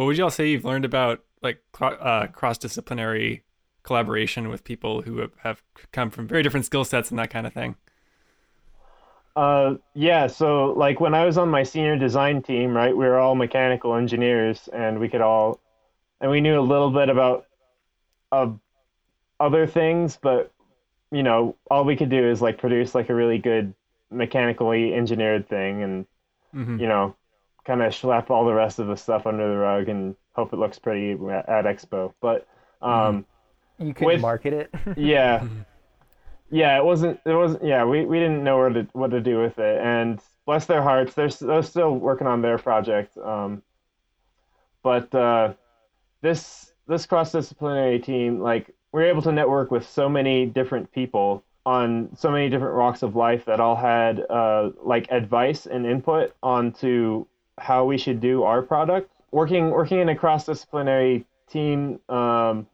[0.00, 3.44] What would y'all say you've learned about like uh, cross-disciplinary
[3.82, 7.52] collaboration with people who have, come from very different skill sets and that kind of
[7.52, 7.76] thing?
[9.36, 13.18] Uh, yeah, so like when I was on my senior design team, right, we were
[13.18, 15.60] all mechanical engineers and we could all,
[16.22, 17.44] and we knew a little bit about
[18.32, 18.48] uh,
[19.38, 20.50] other things, but
[21.12, 23.74] you know, all we could do is like produce like a really good
[24.10, 26.06] mechanically engineered thing and,
[26.54, 26.80] Mhm.
[26.80, 27.14] you know,
[27.64, 30.58] kind of schlep all the rest of the stuff under the rug and hope it
[30.58, 32.12] looks pretty at at Expo.
[32.20, 32.46] But,
[32.82, 33.26] um,
[33.78, 34.74] You could With- market it.
[34.96, 35.46] yeah
[36.50, 39.40] yeah it wasn't it wasn't yeah we, we didn't know where to what to do
[39.40, 43.62] with it and bless their hearts they're, they're still working on their project um
[44.82, 45.52] but uh
[46.22, 51.44] this this cross-disciplinary team like we are able to network with so many different people
[51.64, 56.34] on so many different walks of life that all had uh like advice and input
[56.42, 57.24] onto
[57.60, 59.10] how we should do our product.
[59.30, 62.66] Working working in a cross-disciplinary team um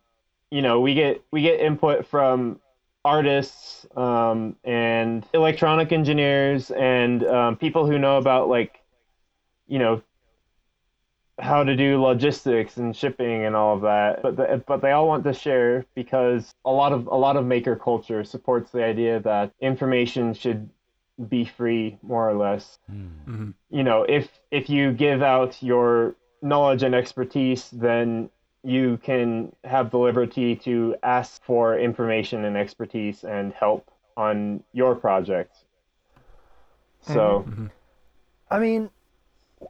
[0.51, 2.61] you know we get we get input from
[3.07, 8.83] artists um, and electronic engineers and um, people who know about like
[9.69, 10.03] you know
[11.39, 14.23] how to do logistics and shipping and all of that.
[14.23, 17.47] But the, but they all want to share because a lot of a lot of
[17.47, 20.69] maker culture supports the idea that information should
[21.29, 23.55] be free more or less Mhm.
[23.71, 28.29] you know if if you give out your knowledge and expertise then
[28.63, 34.95] you can have the liberty to ask for information and expertise and help on your
[34.95, 35.65] project
[37.01, 37.51] so mm-hmm.
[37.51, 37.67] Mm-hmm.
[38.51, 38.91] I mean,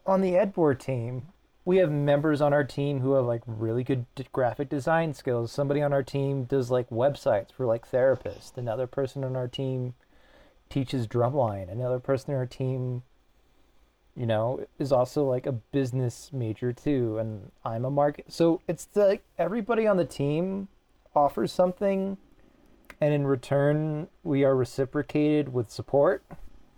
[0.07, 1.29] on the Edboard team,
[1.65, 5.51] we have members on our team who have like really good graphic design skills.
[5.53, 8.57] Somebody on our team does like websites for like therapists.
[8.57, 9.95] Another person on our team
[10.69, 11.71] teaches drumline.
[11.71, 13.03] Another person on our team,
[14.15, 17.19] you know, is also like a business major too.
[17.19, 18.27] And I'm a market.
[18.29, 20.69] So it's like everybody on the team
[21.15, 22.19] offers something,
[23.01, 26.23] and in return, we are reciprocated with support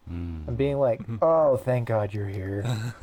[0.09, 0.55] and hmm.
[0.55, 2.65] being like, "Oh, thank God you're here,"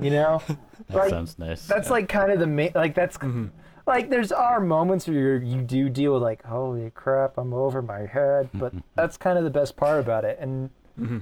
[0.00, 0.42] you know.
[0.88, 1.66] That Like, sounds nice.
[1.66, 2.72] That's like kind of the main.
[2.74, 3.46] Like that's mm-hmm.
[3.86, 7.82] Like there's are moments where you're, you do deal with like, "Holy crap, I'm over
[7.82, 8.86] my head," but mm-hmm.
[8.94, 10.38] that's kind of the best part about it.
[10.40, 11.18] And mm-hmm.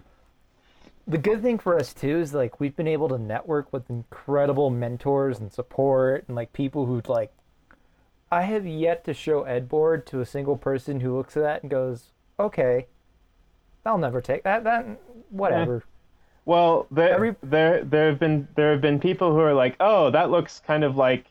[1.06, 4.70] the good thing for us too is like we've been able to network with incredible
[4.70, 7.32] mentors and support and like people who like.
[8.32, 11.70] I have yet to show Edboard to a single person who looks at that and
[11.70, 12.86] goes, "Okay,
[13.84, 14.64] I'll never take that.
[14.64, 14.86] That
[15.30, 15.84] whatever."
[16.46, 20.10] well there Every- there there have been there have been people who are like oh
[20.10, 21.29] that looks kind of like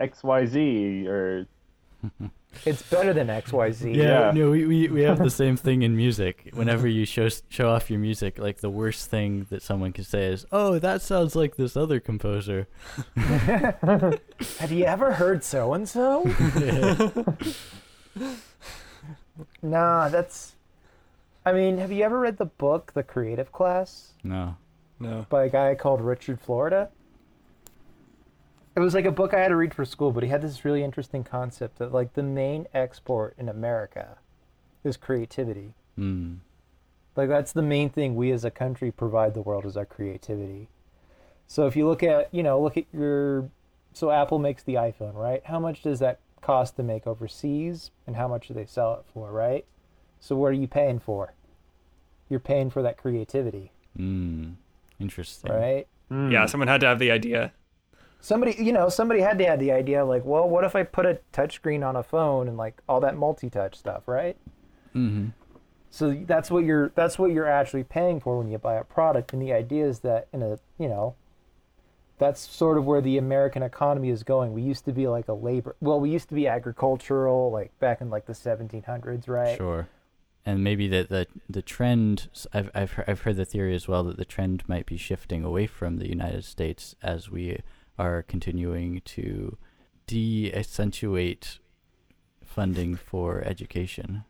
[0.00, 1.46] xyz or
[2.64, 3.94] It's better than XYZ.
[3.94, 4.30] Yeah, Yeah.
[4.32, 6.48] no, we, we, we have the same thing in music.
[6.54, 10.26] Whenever you show show off your music, like the worst thing that someone can say
[10.26, 12.66] is, "Oh, that sounds like this other composer."
[13.16, 16.24] Have you ever heard so and so?
[19.62, 20.54] Nah, that's.
[21.44, 24.56] I mean, have you ever read the book The Creative Class No.
[25.00, 25.24] No.
[25.30, 26.90] by a guy called Richard Florida?
[28.78, 30.64] It was like a book I had to read for school, but he had this
[30.64, 34.18] really interesting concept that like the main export in America
[34.84, 35.74] is creativity.
[35.96, 36.34] Hmm.
[37.16, 40.68] Like that's the main thing we as a country provide the world is our creativity.
[41.48, 43.50] So if you look at, you know, look at your
[43.94, 45.44] so Apple makes the iPhone, right?
[45.46, 49.04] How much does that cost to make overseas and how much do they sell it
[49.12, 49.64] for, right?
[50.20, 51.32] So what are you paying for?
[52.28, 54.50] You're paying for that creativity, Hmm.
[55.00, 55.50] Interesting.
[55.52, 55.88] right?
[56.10, 56.30] Hmm.
[56.30, 57.52] Yeah, someone had to have the idea.
[58.20, 61.06] Somebody, you know, somebody had to have the idea like, well, what if I put
[61.06, 64.36] a touchscreen on a phone and like all that multi-touch stuff, right?
[64.94, 65.28] Mm-hmm.
[65.90, 69.32] So that's what you're that's what you're actually paying for when you buy a product.
[69.32, 71.14] And the idea is that in a you know
[72.18, 74.52] that's sort of where the American economy is going.
[74.52, 78.00] We used to be like a labor well, we used to be agricultural like back
[78.00, 79.56] in like the seventeen hundreds, right?
[79.56, 79.88] Sure.
[80.44, 84.16] And maybe that the the trend I've I've I've heard the theory as well that
[84.18, 87.60] the trend might be shifting away from the United States as we
[87.98, 89.56] are continuing to
[90.06, 91.58] de-accentuate
[92.44, 94.24] funding for education.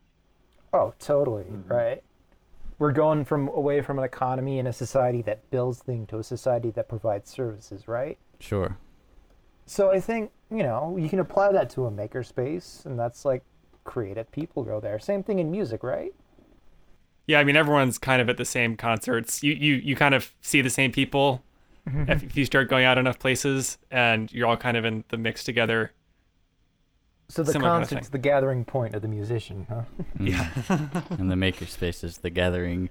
[0.72, 1.72] Oh, totally, mm-hmm.
[1.72, 2.02] right.
[2.78, 6.24] We're going from away from an economy and a society that builds things to a
[6.24, 8.18] society that provides services, right?
[8.38, 8.76] Sure.
[9.66, 13.42] So I think, you know, you can apply that to a makerspace and that's like
[13.84, 14.98] creative people go there.
[14.98, 16.14] Same thing in music, right?
[17.26, 19.42] Yeah, I mean everyone's kind of at the same concerts.
[19.42, 21.42] You you you kind of see the same people
[22.08, 25.16] if, if you start going out enough places, and you're all kind of in the
[25.16, 25.92] mix together.
[27.30, 28.12] So the Similar kind of concert's thing.
[28.12, 29.82] the gathering point of the musician, huh?
[30.18, 30.48] Yeah.
[31.10, 32.88] and the makerspace is the gathering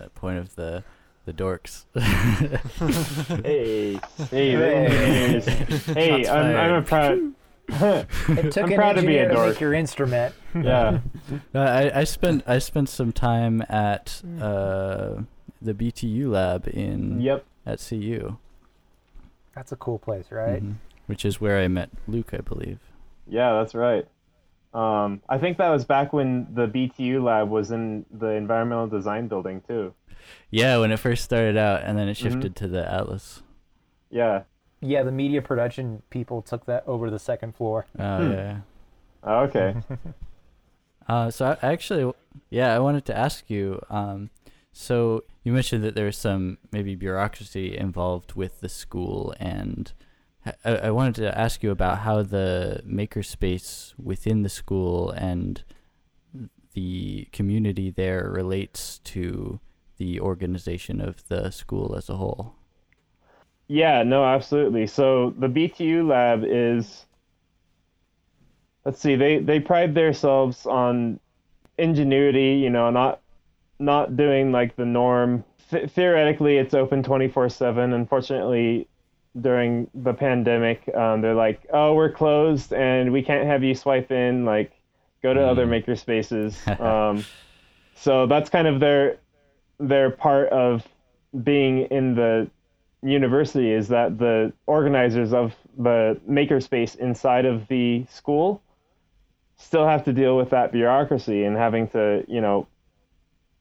[0.00, 0.82] uh, point of the
[1.26, 1.84] the dorks.
[3.44, 3.98] Hey,
[4.30, 5.40] hey, Hey.
[5.40, 6.86] Hey, Shots I'm, I'm a fired.
[6.86, 7.32] proud.
[8.28, 9.48] It took I'm an proud to be a engineer to, dork.
[9.50, 10.34] make your instrument.
[10.54, 11.00] Yeah.
[11.52, 15.22] Uh, I, I spent I spent some time at uh,
[15.60, 17.44] the BTU lab in Yep.
[17.66, 18.36] At CU,
[19.54, 20.62] That's a cool place, right?
[20.62, 20.74] Mhm.
[21.06, 22.78] which is where I met Luke, I believe.
[23.26, 24.06] Yeah, that's right.
[24.74, 29.26] Um, I think that was back when the BTU lab was in the environmental design
[29.28, 29.94] building too.
[30.50, 32.22] Yeah, when it first started out, and then it Mhm.
[32.22, 33.42] shifted to the Atlas.
[34.10, 34.42] Yeah.
[34.80, 37.86] Yeah, the media production people took that over the second floor.
[37.98, 38.32] Oh Hmm.
[38.32, 38.56] yeah.
[39.22, 39.76] Oh, okay.
[41.08, 42.12] Uh, so I actually,
[42.50, 43.80] yeah, I wanted to ask you.
[43.88, 44.30] Um,
[44.78, 49.90] so you mentioned that there's some maybe bureaucracy involved with the school, and
[50.66, 55.64] I, I wanted to ask you about how the makerspace within the school and
[56.74, 59.60] the community there relates to
[59.96, 62.54] the organization of the school as a whole.
[63.68, 64.86] Yeah, no, absolutely.
[64.88, 67.06] So the BTU lab is
[68.84, 71.18] let's see, they they pride themselves on
[71.78, 73.22] ingenuity, you know, not
[73.78, 75.44] not doing like the norm.
[75.70, 77.92] Th- theoretically, it's open 24/7.
[77.94, 78.88] Unfortunately,
[79.40, 84.10] during the pandemic, um, they're like, "Oh, we're closed and we can't have you swipe
[84.10, 84.72] in like
[85.22, 85.70] go to other Mm.
[85.70, 87.24] maker spaces." um,
[87.94, 89.18] so that's kind of their
[89.78, 90.86] their part of
[91.42, 92.48] being in the
[93.02, 98.62] university is that the organizers of the makerspace inside of the school
[99.58, 102.66] still have to deal with that bureaucracy and having to, you know,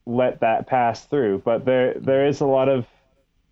[0.05, 1.39] let that pass through.
[1.45, 2.85] But there there is a lot of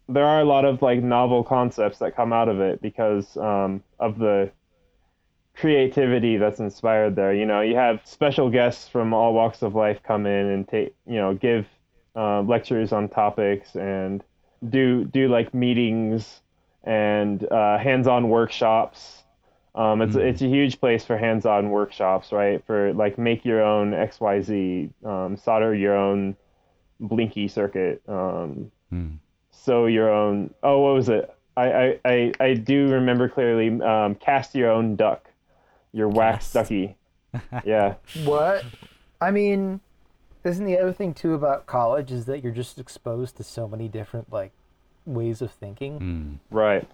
[0.09, 3.83] there are a lot of like novel concepts that come out of it because um,
[3.99, 4.51] of the
[5.55, 7.33] creativity that's inspired there.
[7.33, 10.95] You know, you have special guests from all walks of life come in and take,
[11.05, 11.67] you know, give
[12.15, 14.23] uh, lectures on topics and
[14.67, 16.41] do do like meetings
[16.83, 19.23] and uh, hands-on workshops.
[19.75, 20.21] Um, it's Mm.
[20.29, 22.63] it's a huge place for hands-on workshops, right?
[22.65, 26.35] For like make your own X Y Z, um, solder your own
[27.07, 29.09] blinky circuit, um, Hmm.
[29.51, 30.53] sew your own.
[30.63, 31.33] Oh, what was it?
[31.55, 33.81] I I, I, I do remember clearly.
[33.81, 35.29] Um, cast your own duck,
[35.91, 36.69] your wax Cast.
[36.69, 36.95] ducky.
[37.65, 37.95] Yeah.
[38.25, 38.63] What?
[39.21, 39.79] I mean,
[40.43, 43.87] isn't the other thing too about college is that you're just exposed to so many
[43.87, 44.51] different like
[45.05, 46.55] ways of thinking Hmm.
[46.55, 46.87] Right.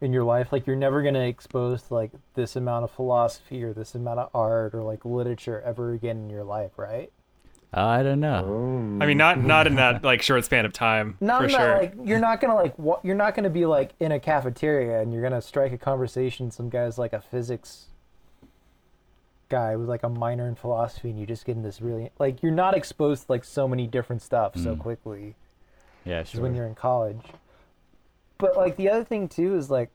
[0.00, 0.50] in your life?
[0.52, 4.30] Like you're never gonna expose to like this amount of philosophy or this amount of
[4.34, 7.12] art or like literature ever again in your life, right?
[7.72, 8.44] I don't know.
[8.46, 9.02] Oh.
[9.02, 11.58] I mean, not not in that like short span of time Not for in that,
[11.58, 11.78] sure.
[11.78, 15.12] like you're not gonna like what you're not gonna be like in a cafeteria and
[15.12, 16.50] you're gonna strike a conversation.
[16.50, 17.86] Some guy's like a physics
[19.48, 22.40] guy with like a minor in philosophy and you just get in this really like
[22.42, 24.78] you're not exposed to like so many different stuff so Mm.
[24.78, 25.34] quickly
[26.04, 26.42] Yeah, just sure.
[26.42, 27.20] when you're in college.
[28.38, 29.90] But like the other thing too is like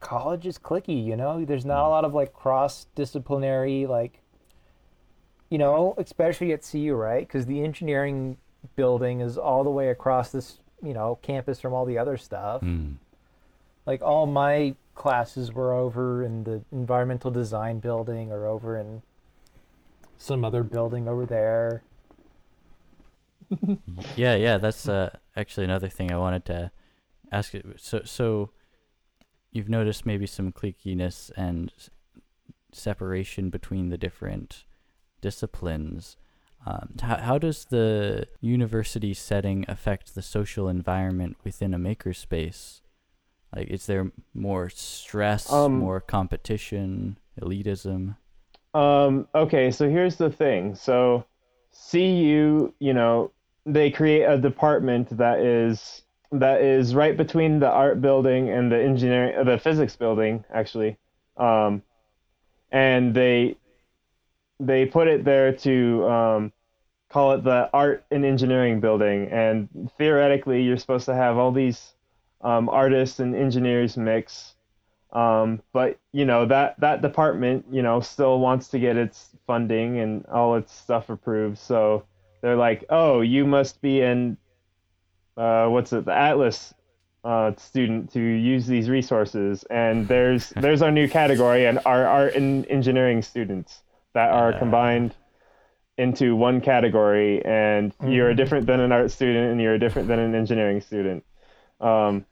[0.00, 1.44] college is clicky, you know?
[1.44, 4.20] There's not a lot of like cross disciplinary like
[5.50, 7.28] you know, especially at CU, right?
[7.28, 8.36] Cuz the engineering
[8.76, 12.62] building is all the way across this, you know, campus from all the other stuff.
[12.62, 12.96] Mm.
[13.86, 19.02] Like all my classes were over in the environmental design building or over in
[20.18, 21.82] some other building over there.
[24.14, 26.70] Yeah, yeah, that's uh, actually another thing I wanted to
[27.32, 27.74] ask you.
[27.78, 28.50] So, so
[29.52, 31.72] you've noticed maybe some cliqueiness and
[32.72, 34.64] separation between the different
[35.20, 36.16] disciplines.
[36.66, 42.80] Um, how, how does the university setting affect the social environment within a makerspace?
[43.54, 48.16] Like, is there more stress, Um, more competition, elitism?
[48.74, 50.74] Um, okay, so here's the thing.
[50.74, 51.24] So
[51.90, 53.30] CU, you know,
[53.64, 58.78] they create a department that is that is right between the art building and the
[58.78, 60.98] engineering the physics building actually.
[61.38, 61.82] Um,
[62.70, 63.56] and they
[64.60, 66.52] they put it there to um,
[67.08, 71.94] call it the art and engineering building and theoretically you're supposed to have all these
[72.42, 74.54] um, artists and engineers mix
[75.12, 79.98] um, but you know that that department, you know, still wants to get its funding
[80.00, 81.58] and all its stuff approved.
[81.58, 82.04] So
[82.42, 84.36] they're like, "Oh, you must be an
[85.36, 86.74] uh, what's it, the Atlas
[87.24, 92.34] uh, student to use these resources." And there's there's our new category, and our art
[92.34, 93.82] and engineering students
[94.18, 94.58] that are Yeah.
[94.58, 95.14] combined
[95.96, 97.44] into one category.
[97.44, 98.36] And you're Mhm.
[98.36, 101.24] different than an art student, and you're different than an engineering student.
[101.80, 102.24] Um,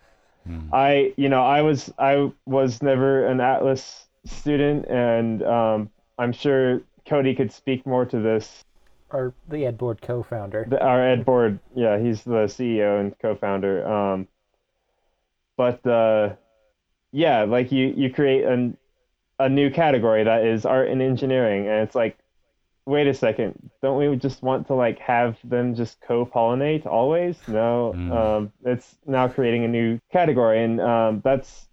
[0.48, 0.68] Mm.
[0.72, 6.82] I, you know, I was I was never an Atlas student, and um, I'm sure
[7.04, 8.64] Cody could speak more to this.
[9.12, 10.66] our the Ed Board co-founder.
[10.68, 13.86] The, our Ed Board, yeah, he's the CEO and co-founder.
[13.86, 14.28] Um,
[15.56, 16.34] but uh,
[17.12, 18.76] yeah, like you you create an
[19.38, 22.18] a new category that is art and engineering, and it's like,
[22.86, 27.36] wait a second, don't we just want to like have them just co-pollinate always?
[27.48, 28.12] No, Mm.
[28.12, 31.68] um, it's now creating a new category, and um, that's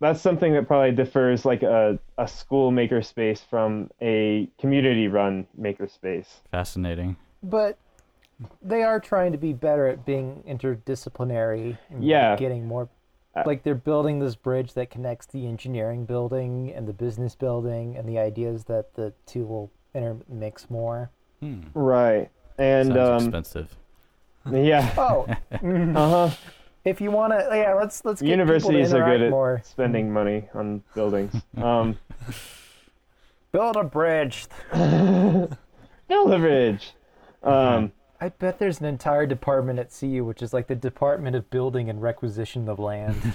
[0.00, 6.26] that's something that probably differs like a, a school makerspace from a community run makerspace.
[6.50, 7.16] Fascinating.
[7.42, 7.78] But
[8.60, 12.36] they are trying to be better at being interdisciplinary and like, Yeah.
[12.36, 12.88] getting more
[13.46, 18.08] like they're building this bridge that connects the engineering building and the business building and
[18.08, 21.10] the ideas that the two will intermix more.
[21.40, 21.60] Hmm.
[21.74, 22.30] Right.
[22.58, 23.76] And Sounds um, expensive.
[24.52, 24.92] yeah.
[24.96, 26.30] Oh, Uh huh.
[26.84, 29.30] if you want to, yeah, let's let's get Universities people to are good interact at
[29.30, 29.62] more.
[29.64, 31.34] spending money on buildings.
[31.56, 31.98] Um,
[33.52, 34.46] Build a bridge.
[34.72, 36.92] build a bridge.
[37.44, 41.50] Um, I bet there's an entire department at CU which is like the Department of
[41.50, 43.20] Building and Requisition of Land.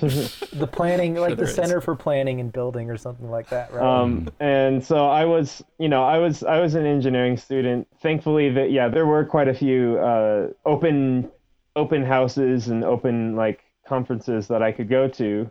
[0.00, 1.54] the planning, like the there is.
[1.54, 3.82] Center for Planning and Building or something like that, right?
[3.82, 7.88] um, and so I was, you know, I was, I was an engineering student.
[8.00, 11.30] Thankfully, that yeah, there were quite a few uh, open,
[11.74, 15.50] open houses and open like conferences that I could go to,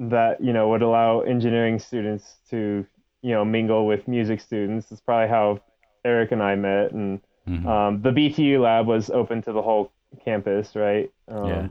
[0.00, 2.84] that you know would allow engineering students to,
[3.22, 4.88] you know, mingle with music students.
[4.88, 5.60] That's probably how
[6.04, 7.20] Eric and I met, and
[7.50, 7.66] Mhm.
[7.66, 9.90] um, the BTU lab was open to the whole
[10.24, 11.10] campus, right?
[11.28, 11.68] Um, Yeah.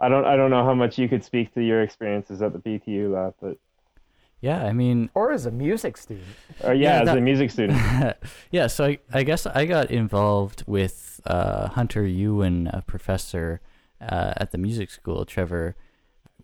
[0.00, 2.58] I don't, I don't know how much you could speak to your experiences at the
[2.60, 3.58] BTU lab, but
[4.40, 6.26] yeah, I mean, or as a music student.
[6.62, 8.16] or yeah, Yeah, as that- a music student.
[8.52, 13.60] yeah, so I, I guess I got involved with uh, Hunter Ewen, a professor
[14.00, 15.24] uh, at the music school.
[15.24, 15.74] Trevor,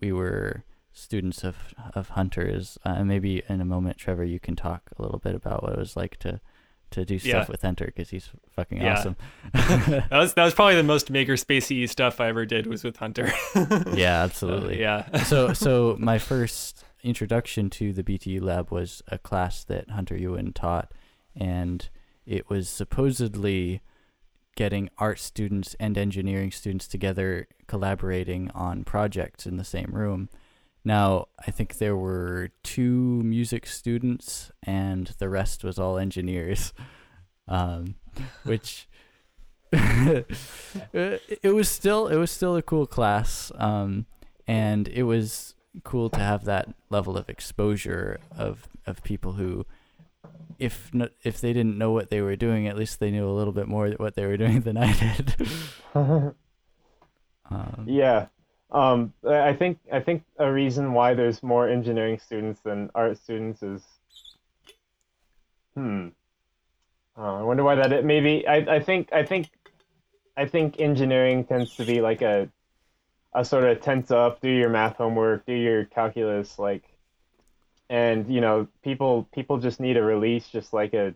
[0.01, 1.57] we were students of
[1.95, 2.77] of Hunter's.
[2.85, 5.79] Uh, maybe in a moment, Trevor, you can talk a little bit about what it
[5.79, 6.41] was like to
[6.95, 7.45] to do stuff Yeah.
[7.49, 8.95] with Hunter because he's fucking Yeah.
[8.99, 9.17] awesome.
[9.55, 13.33] That was that was probably the most makerspacey stuff I ever did was with Hunter.
[13.95, 14.81] yeah, Uh, absolutely.
[14.81, 15.23] yeah.
[15.25, 20.53] so so my first introduction to the BTU lab was a class that Hunter Ewen
[20.53, 20.91] taught,
[21.37, 21.89] and
[22.27, 23.83] it was supposedly
[24.57, 30.29] getting art students and engineering students together collaborating on projects in the same room.
[30.85, 36.73] Now, I think there were two music students and the rest was all engineers.
[37.47, 37.97] Um,
[38.45, 38.89] which
[39.71, 43.53] it was still it was still a cool class.
[43.57, 44.07] Um,
[44.47, 49.67] and it was cool to have that level of exposure of of people who
[50.59, 53.37] if no, if they didn't know what they were doing at least they knew a
[53.37, 55.35] little bit more what they were doing than I did
[57.51, 58.27] um, yeah.
[58.75, 63.63] Um, I think I think a reason why there's more engineering students than art students
[63.63, 63.83] is
[65.75, 66.09] Hmm.
[67.17, 67.93] Uh, I wonder why that.
[67.93, 68.05] Is.
[68.05, 68.57] Maybe I.
[68.57, 69.13] I think.
[69.13, 69.51] I think.
[70.37, 72.49] I think engineering tends to be like a,
[73.35, 76.83] a sort of tense up, do your math homework, do your calculus, like,
[77.89, 81.15] and you know, people people just need a release, just like a,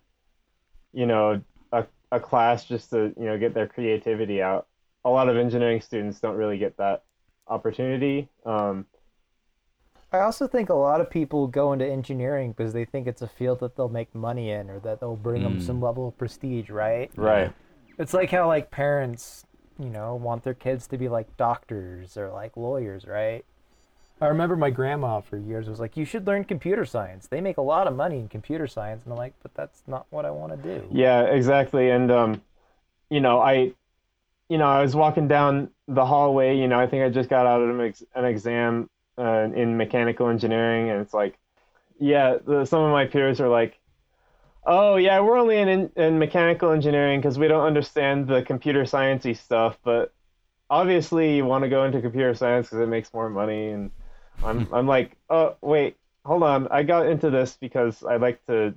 [0.93, 1.41] you know,
[1.73, 4.67] a a class just to you know get their creativity out.
[5.05, 7.03] A lot of engineering students don't really get that
[7.49, 8.29] opportunity.
[8.45, 8.87] Um,
[10.13, 13.29] I also think a lot of people go into engineering because they think it's a
[13.29, 16.71] field that they'll make money in or that they'll bring them some level of prestige,
[16.71, 17.11] right?
[17.17, 17.53] right.
[17.99, 19.45] It's like how like parents,
[19.79, 23.45] you know, want their kids to be like doctors or like lawyers, right?
[24.21, 27.29] I remember my grandma for years was like, "You should learn computer science.
[27.29, 30.07] They make a lot of money in computer science." And I'm like, "But that's not
[30.11, 31.91] what I want to do." Yeah, exactly.
[31.91, 32.43] And um,
[33.11, 33.75] you know, I,
[34.49, 36.57] you know, I was walking down the hallway.
[36.57, 38.89] You know, I think I just got out of an, ex- an exam
[39.19, 41.39] uh, in mechanical engineering, and it's like,
[41.99, 43.79] yeah, the, some of my peers are like,
[44.65, 48.85] "Oh, yeah, we're only in in, in mechanical engineering because we don't understand the computer
[48.85, 50.13] sciencey stuff, but
[50.71, 53.91] obviously you want to go into computer science because it makes more money." And
[54.43, 56.69] I'm I'm like, "Oh, wait, hold on.
[56.69, 58.75] I got into this because I like to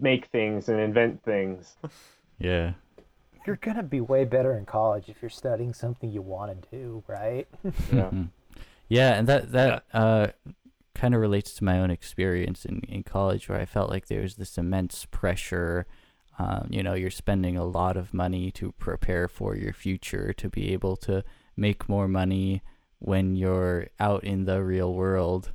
[0.00, 1.76] make things and invent things."
[2.38, 2.74] Yeah.
[3.46, 7.04] You're gonna be way better in college if you're studying something you want to do,
[7.06, 7.46] right?
[7.92, 8.10] Yeah.
[8.88, 10.28] Yeah, and that that uh,
[10.94, 14.22] kind of relates to my own experience in, in college, where I felt like there
[14.22, 15.86] was this immense pressure.
[16.38, 20.48] Um, you know, you're spending a lot of money to prepare for your future to
[20.48, 21.24] be able to
[21.56, 22.62] make more money
[22.98, 25.52] when you're out in the real world.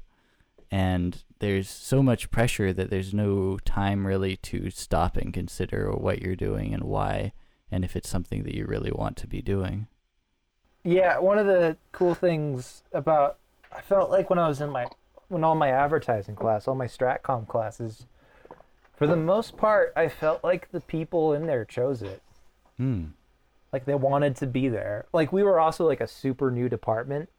[0.72, 6.22] And there's so much pressure that there's no time really to stop and consider what
[6.22, 7.34] you're doing and why,
[7.72, 9.88] and if it's something that you really want to be doing.
[10.84, 13.38] Yeah, one of the cool things about
[13.72, 14.88] I felt like when I was in my
[15.30, 18.06] when all my advertising class, all my stratcom classes,
[18.98, 22.22] for the most part, I felt like the people in there chose it.
[22.78, 23.06] Hmm.
[23.72, 25.06] Like they wanted to be there.
[25.14, 27.30] Like we were also like a super new department.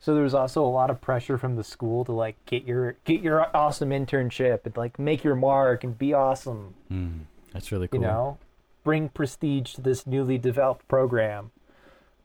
[0.00, 2.96] So there was also a lot of pressure from the school to like get your
[3.04, 7.18] get your awesome internship and like make your mark and be awesome, Hmm.
[7.52, 8.00] That's really cool.
[8.00, 8.38] you know?
[8.86, 11.50] Bring prestige to this newly developed program.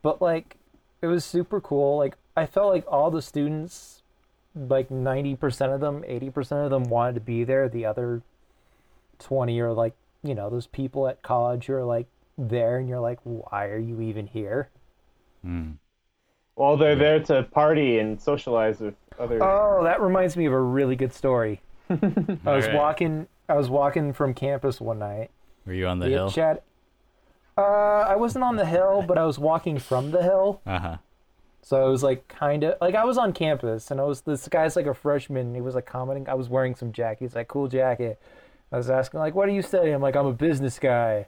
[0.03, 0.57] But like
[1.01, 1.97] it was super cool.
[1.97, 4.03] Like I felt like all the students
[4.55, 7.67] like 90% of them, 80% of them wanted to be there.
[7.67, 8.21] The other
[9.17, 12.05] 20 are like, you know, those people at college who are like
[12.37, 14.69] there and you're like, why are you even here?
[15.41, 15.71] Hmm.
[16.55, 19.41] Well, they're there to party and socialize with other.
[19.41, 21.61] Oh, that reminds me of a really good story.
[21.89, 22.75] I was Alright.
[22.75, 25.31] walking I was walking from campus one night.
[25.65, 26.31] Were you on the hill?
[26.31, 26.63] chat-
[27.57, 30.61] Uh, I wasn't on the hill, but I was walking from the hill.
[30.65, 30.97] Uh huh.
[31.61, 34.47] So it was like kind of like I was on campus and I was this
[34.47, 35.47] guy's like a freshman.
[35.47, 36.27] And he was like commenting.
[36.27, 37.19] I was wearing some jacket.
[37.25, 38.19] He's like, cool jacket.
[38.71, 39.93] I was asking like, what are you studying?
[39.93, 41.27] I'm like, I'm a business guy.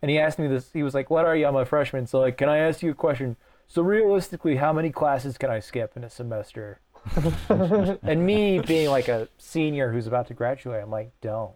[0.00, 0.70] And he asked me this.
[0.72, 1.46] He was like, what are you?
[1.46, 2.06] I'm a freshman.
[2.06, 3.36] So like, can I ask you a question?
[3.66, 6.78] So realistically, how many classes can I skip in a semester?
[7.48, 11.52] and me being like a senior who's about to graduate, I'm like, don't.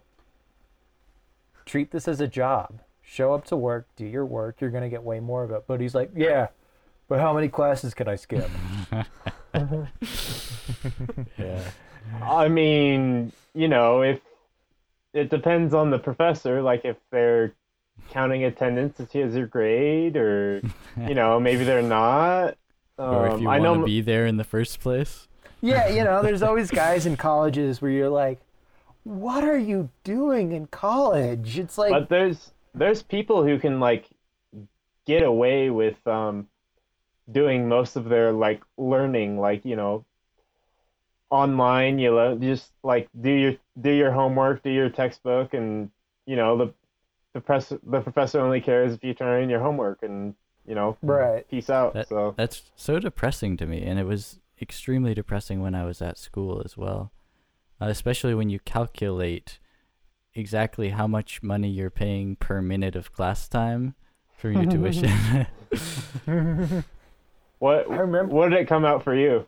[1.65, 2.81] Treat this as a job.
[3.01, 4.61] Show up to work, do your work.
[4.61, 5.63] You're gonna get way more of it.
[5.67, 6.47] But he's like, yeah,
[7.07, 8.49] but how many classes can I skip?
[11.37, 11.61] Yeah.
[12.21, 14.19] I mean, you know, if
[15.13, 17.53] it depends on the professor, like if they're
[18.09, 20.61] counting attendance as your grade, or
[21.07, 22.57] you know, maybe they're not.
[22.97, 23.79] or if Um, you I want know.
[23.81, 25.27] to be there in the first place.
[25.61, 28.39] Yeah, you know, there's always guys in colleges where you're like,
[29.03, 31.57] what are you doing in college?
[31.57, 34.05] It's like, but there's there's people who can like
[35.05, 36.47] get away with um
[37.31, 40.05] doing most of their like learning like you know
[41.29, 45.89] online you lo- just like do your do your homework do your textbook and
[46.25, 46.73] you know the
[47.33, 50.35] the press the professor only cares if you turn in your homework and
[50.67, 51.49] you know right.
[51.49, 55.75] peace out That, so That's so depressing to me, and it was extremely depressing when
[55.75, 57.11] I was at school as well.
[57.81, 59.59] Uh, especially when you calculate
[60.35, 63.93] exactly how much money you're paying per minute of class time
[64.37, 65.45] for your tuition.
[67.59, 69.45] what I remember- what did it come out for you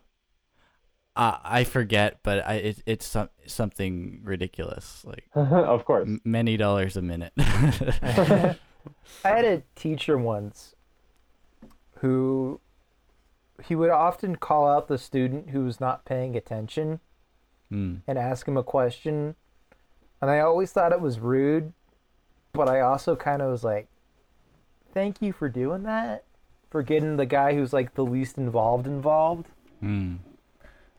[1.18, 6.58] uh, I forget, but I it, it's some, something ridiculous, like of course m- many
[6.58, 7.32] dollars a minute.
[7.38, 8.58] I
[9.24, 10.76] had a teacher once
[12.00, 12.60] who
[13.64, 17.00] he would often call out the student who was not paying attention
[17.76, 17.96] Hmm.
[18.08, 19.36] and ask him a question.
[20.22, 21.74] And I always thought it was rude,
[22.54, 23.88] but I also kind of was like,
[24.94, 26.24] thank you for doing that,
[26.70, 29.48] for getting the guy who's like the least involved involved.
[29.82, 30.16] Hmm.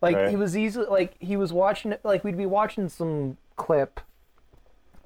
[0.02, 0.28] Like Right.
[0.28, 4.00] he was easily like he was watching it like we'd be watching some clip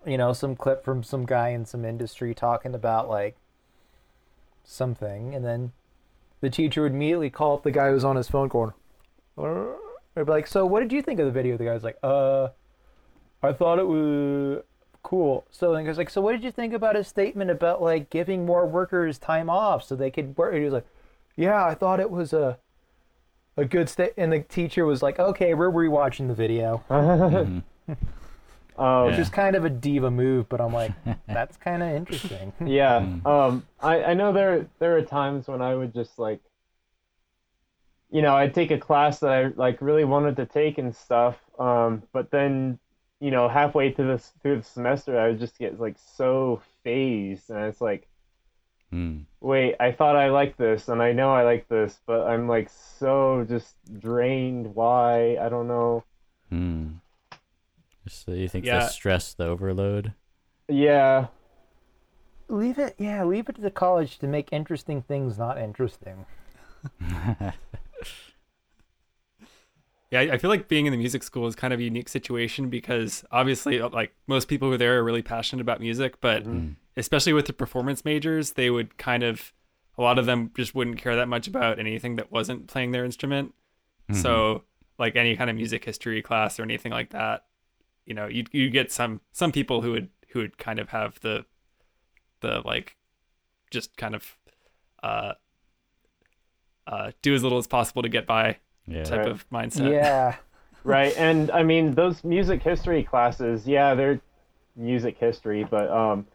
[0.07, 3.37] you know, some clip from some guy in some industry talking about like
[4.65, 5.73] something, and then
[6.41, 8.73] the teacher would immediately call up the guy who's on his phone going,
[10.17, 12.49] or be like, "So, what did you think of the video?" The guy's like, "Uh,
[13.43, 14.63] I thought it was
[15.03, 17.81] cool." So then he goes like, "So, what did you think about his statement about
[17.83, 20.87] like giving more workers time off so they could work?" And he was like,
[21.37, 22.59] "Yeah, I thought it was a."
[23.57, 26.83] A good state, and the teacher was like, "Okay, we're rewatching the video."
[28.79, 29.05] Um, Yeah.
[29.07, 30.93] which is kind of a diva move, but I'm like,
[31.27, 32.53] that's kind of interesting.
[32.65, 33.01] Yeah.
[33.01, 33.27] Mm.
[33.27, 36.41] Um, I, I know there there are times when I would just like,
[38.11, 41.39] you know, I'd take a class that I like really wanted to take and stuff.
[41.59, 42.79] Um, but then,
[43.21, 47.51] you know, halfway through this through the semester, I would just get like so phased,
[47.51, 48.09] and it's like,
[48.93, 49.25] Mm.
[49.41, 52.69] wait, I thought I liked this, and I know I like this, but I'm like
[52.69, 54.75] so just drained.
[54.75, 55.37] Why?
[55.41, 56.05] I don't know.
[56.51, 57.01] Mm.
[58.09, 58.81] So you think Yeah.
[58.81, 60.15] the stress, the overload?
[60.69, 61.29] Yeah.
[62.49, 66.27] leave it, yeah, leave it to the college to make interesting things not interesting.
[70.11, 72.09] Yeah, I I feel like being in the music school is kind of a unique
[72.09, 76.21] situation because obviously, uh, like most people who are there are really passionate about music,
[76.21, 76.77] but Mm.
[76.97, 79.53] especially with the performance majors, they would kind of,
[79.97, 83.05] a lot of them just wouldn't care that much about anything that wasn't playing their
[83.05, 83.55] instrument.
[84.13, 84.65] So,
[84.99, 87.47] like any kind of music history class or anything like that,
[88.05, 91.21] you know, you you get some some people who would who would kind of have
[91.21, 91.45] the,
[92.41, 92.97] the like,
[93.71, 94.37] just kind of,
[95.05, 95.35] uh,
[96.87, 98.59] uh, do as little as possible to get by
[98.91, 99.05] Yeah.
[99.05, 99.29] type Right.
[99.29, 99.91] of mindset.
[99.91, 100.37] Yeah,
[100.85, 104.19] right and i mean those music history classes yeah they're
[104.77, 106.27] music history but um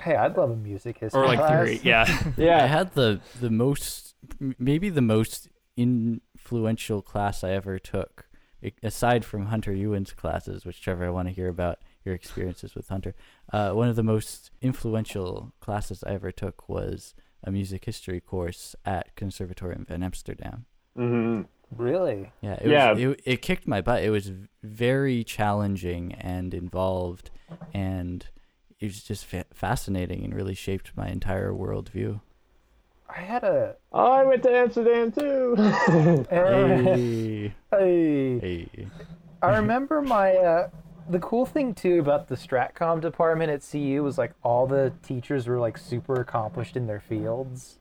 [0.00, 1.50] hey, I'd love a music history or like class.
[1.50, 1.80] theory.
[1.84, 2.04] Yeah.
[2.36, 2.64] Yeah.
[2.64, 4.16] I had the the most,
[4.58, 8.26] maybe the most influential class I ever took,
[8.82, 12.88] aside from Hunter Ewen's classes, which Trevor, I want to hear about your experiences with
[12.88, 13.14] Hunter.
[13.52, 18.74] Uh, one of the most influential classes I ever took was a music history course
[18.84, 20.66] at Conservatorium van Amsterdam.
[20.96, 21.42] hmm
[21.76, 22.32] Really?
[22.40, 22.92] Yeah, it Yeah.
[22.92, 24.02] Was, it, it kicked my butt.
[24.02, 27.30] It was very challenging and involved,
[27.72, 28.26] and
[28.80, 32.20] it was just fa- fascinating and really shaped my entire worldview.
[33.08, 33.76] I had a.
[33.92, 35.54] oh i went to amsterdam too
[36.30, 38.38] Hey, Hey.
[38.40, 38.88] hey.
[39.42, 40.34] I remember my.
[40.36, 40.68] Uh,
[41.10, 45.46] the cool thing too about the Stratcom department at CU was like all the teachers
[45.46, 47.78] were like super accomplished in their fields.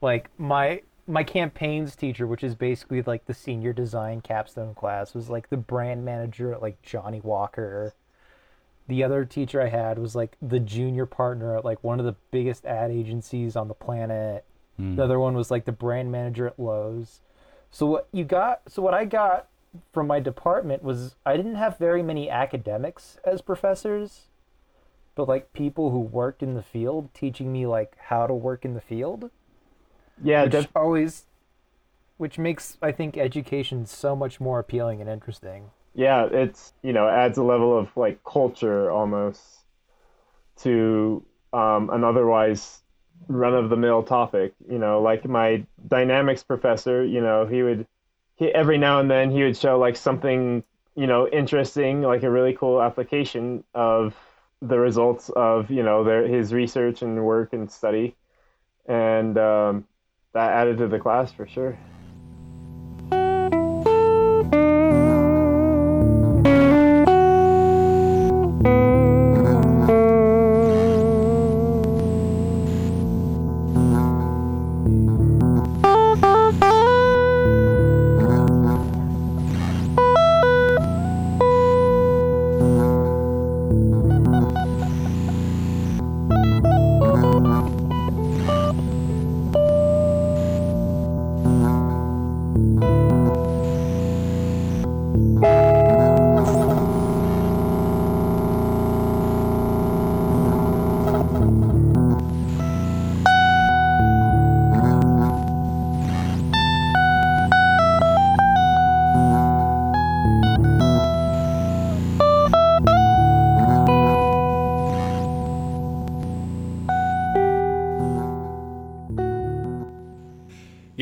[0.00, 5.28] Like my my campaigns teacher, which is basically like the senior design capstone class, was
[5.28, 7.94] like the brand manager at like Johnnie Walker.
[8.88, 12.16] The other teacher I had was like the junior partner at like one of the
[12.30, 14.44] biggest ad agencies on the planet.
[14.76, 14.96] Hmm.
[14.96, 17.20] The other one was like the brand manager at Lowe's.
[17.70, 18.62] So what you got?
[18.68, 19.48] So what I got
[19.92, 24.28] from my department was I didn't have very many academics as professors,
[25.14, 28.74] but like people who worked in the field teaching me like how to work in
[28.74, 29.30] the field,
[30.22, 31.24] yeah which always,
[32.16, 35.70] which makes I think education so much more appealing and interesting.
[35.94, 39.40] yeah it's you know adds a level of like culture almost
[40.58, 42.80] to um, an otherwise
[43.28, 47.86] run-of-the-mill topic you know like my dynamics professor you know he would
[48.36, 50.64] he, every now and then he would show like something
[50.96, 54.14] you know interesting like a really cool application of
[54.60, 58.14] the results of you know their his research and work and study
[58.86, 59.84] and um,
[60.34, 61.80] that added to the class for sure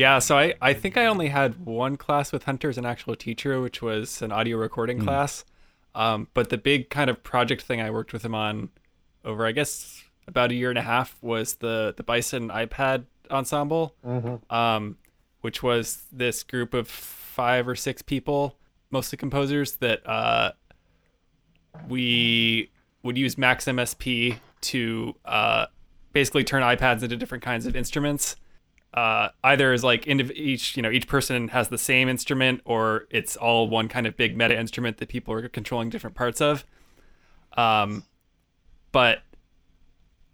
[0.01, 3.15] Yeah, so I, I think I only had one class with Hunter as an actual
[3.15, 5.45] teacher, which was an audio recording class.
[5.93, 8.69] Um, but the big kind of project thing I worked with him on
[9.23, 13.93] over, I guess, about a year and a half was the the Bison iPad ensemble,
[14.49, 14.97] um,
[15.41, 18.57] which was this group of five or six people,
[18.89, 20.53] mostly composers, that uh,
[21.87, 22.71] we
[23.03, 25.67] would use Max MSP to uh,
[26.11, 28.35] basically turn iPads into different kinds of instruments.
[28.93, 33.07] Uh, either as like indiv- each you know each person has the same instrument, or
[33.09, 36.65] it's all one kind of big meta instrument that people are controlling different parts of.
[37.53, 38.03] Um,
[38.91, 39.21] but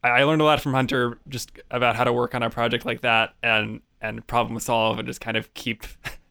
[0.04, 2.86] I I learned a lot from Hunter just about how to work on a project
[2.86, 5.84] like that and and problem solve and just kind of keep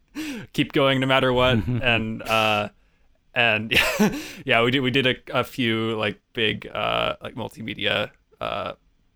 [0.53, 2.69] keep going no matter what and uh
[3.35, 3.77] and
[4.45, 8.09] yeah we did we did a, a few like big uh like multimedia
[8.41, 8.73] uh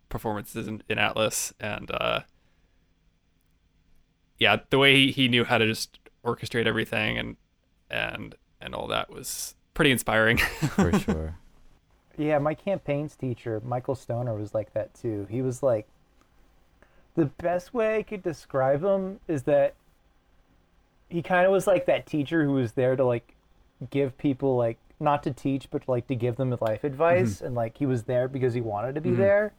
[0.10, 2.20] performances in, in Atlas and uh
[4.42, 7.38] yeah the way he, he knew how to just orchestrate everything and
[7.90, 10.38] and and all that was pretty inspiring
[10.76, 11.38] for sure.
[12.18, 15.28] Yeah, my campaigns teacher, Michael Stoner, was like that too.
[15.30, 15.88] He was like,
[17.16, 19.76] the best way I could describe him is that
[21.10, 23.36] he kind of was like that teacher who was there to like
[23.90, 27.48] give people like not to teach, but like to give them life advice, mm-hmm.
[27.48, 29.22] and like he was there because he wanted to be mm-hmm.
[29.22, 29.54] there.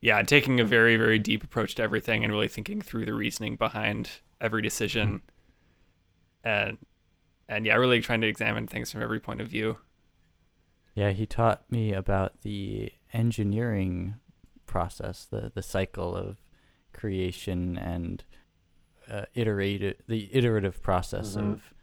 [0.00, 3.56] Yeah, taking a very, very deep approach to everything and really thinking through the reasoning
[3.56, 5.22] behind every decision.
[6.44, 6.78] And
[7.48, 9.78] and yeah, really trying to examine things from every point of view.
[10.94, 14.16] Yeah, he taught me about the engineering
[14.66, 16.36] process, the the cycle of
[16.92, 18.24] creation and
[19.10, 21.52] uh, iterative the iterative process Mhm.
[21.52, 21.74] of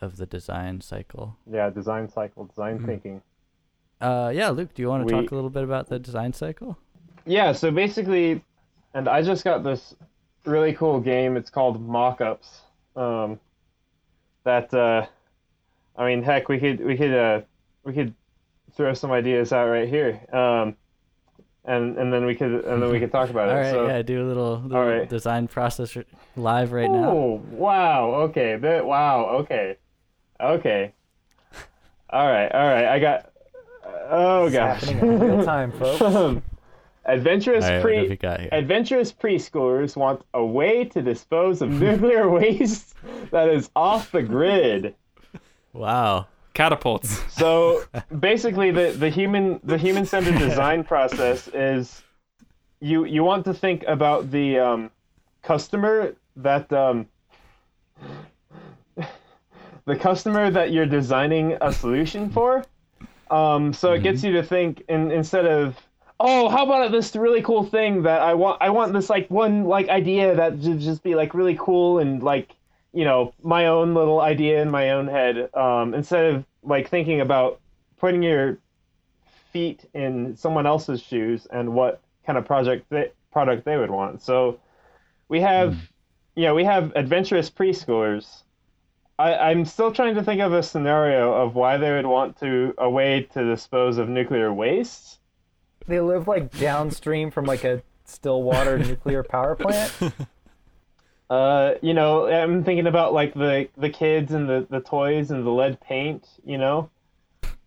[0.00, 1.36] of the design cycle.
[1.50, 2.86] Yeah, design cycle, design Mhm.
[2.86, 3.22] thinking.
[4.00, 6.32] Uh, yeah, Luke, do you want to We- talk a little bit about the design
[6.32, 6.78] cycle?
[7.26, 8.42] Yeah, so basically,
[8.94, 9.94] and I just got this
[10.44, 11.36] really cool game.
[11.36, 12.60] It's called Mockups.
[12.96, 13.38] Um,
[14.44, 15.06] that uh,
[15.96, 17.40] I mean, heck, we could we could uh,
[17.84, 18.14] we could
[18.74, 20.20] throw some ideas out right here.
[20.32, 20.76] Um,
[21.64, 23.60] and and then we could and then we could talk about All it.
[23.60, 25.08] right, so, yeah, do a little, little right.
[25.08, 25.96] design process
[26.36, 27.10] live right now.
[27.10, 28.10] Oh wow!
[28.22, 29.26] Okay, that wow.
[29.40, 29.76] Okay,
[30.40, 30.94] okay.
[32.10, 32.86] All right, all right.
[32.86, 33.30] I got.
[34.12, 34.82] Oh It's gosh.
[34.82, 36.42] happening in real time, folks.
[37.10, 38.48] Adventurous All right, what pre have we got here?
[38.52, 42.94] adventurous preschoolers want a way to dispose of nuclear waste
[43.30, 44.94] that is off the grid.
[45.72, 46.26] Wow.
[46.54, 47.22] Catapults.
[47.32, 47.84] So
[48.18, 52.02] basically, the, the human the human centered design process is
[52.80, 54.90] you you want to think about the um,
[55.42, 57.06] customer that um,
[59.84, 62.64] the customer that you're designing a solution for.
[63.30, 65.76] Um, so it gets you to think in, instead of
[66.20, 69.64] oh how about this really cool thing that I want I want this like one
[69.64, 72.54] like idea that should just be like really cool and like
[72.92, 77.22] you know my own little idea in my own head um, instead of like thinking
[77.22, 77.58] about
[77.98, 78.58] putting your
[79.52, 84.22] feet in someone else's shoes and what kind of project they, product they would want.
[84.22, 84.60] So
[85.28, 85.76] we have
[86.34, 88.42] you know we have adventurous preschoolers.
[89.18, 92.74] I, i'm still trying to think of a scenario of why they would want to
[92.78, 95.19] a way to dispose of nuclear waste
[95.86, 99.92] they live like downstream from like a still water nuclear power plant.
[101.28, 105.46] Uh, you know, I'm thinking about like the the kids and the the toys and
[105.46, 106.26] the lead paint.
[106.44, 106.90] You know,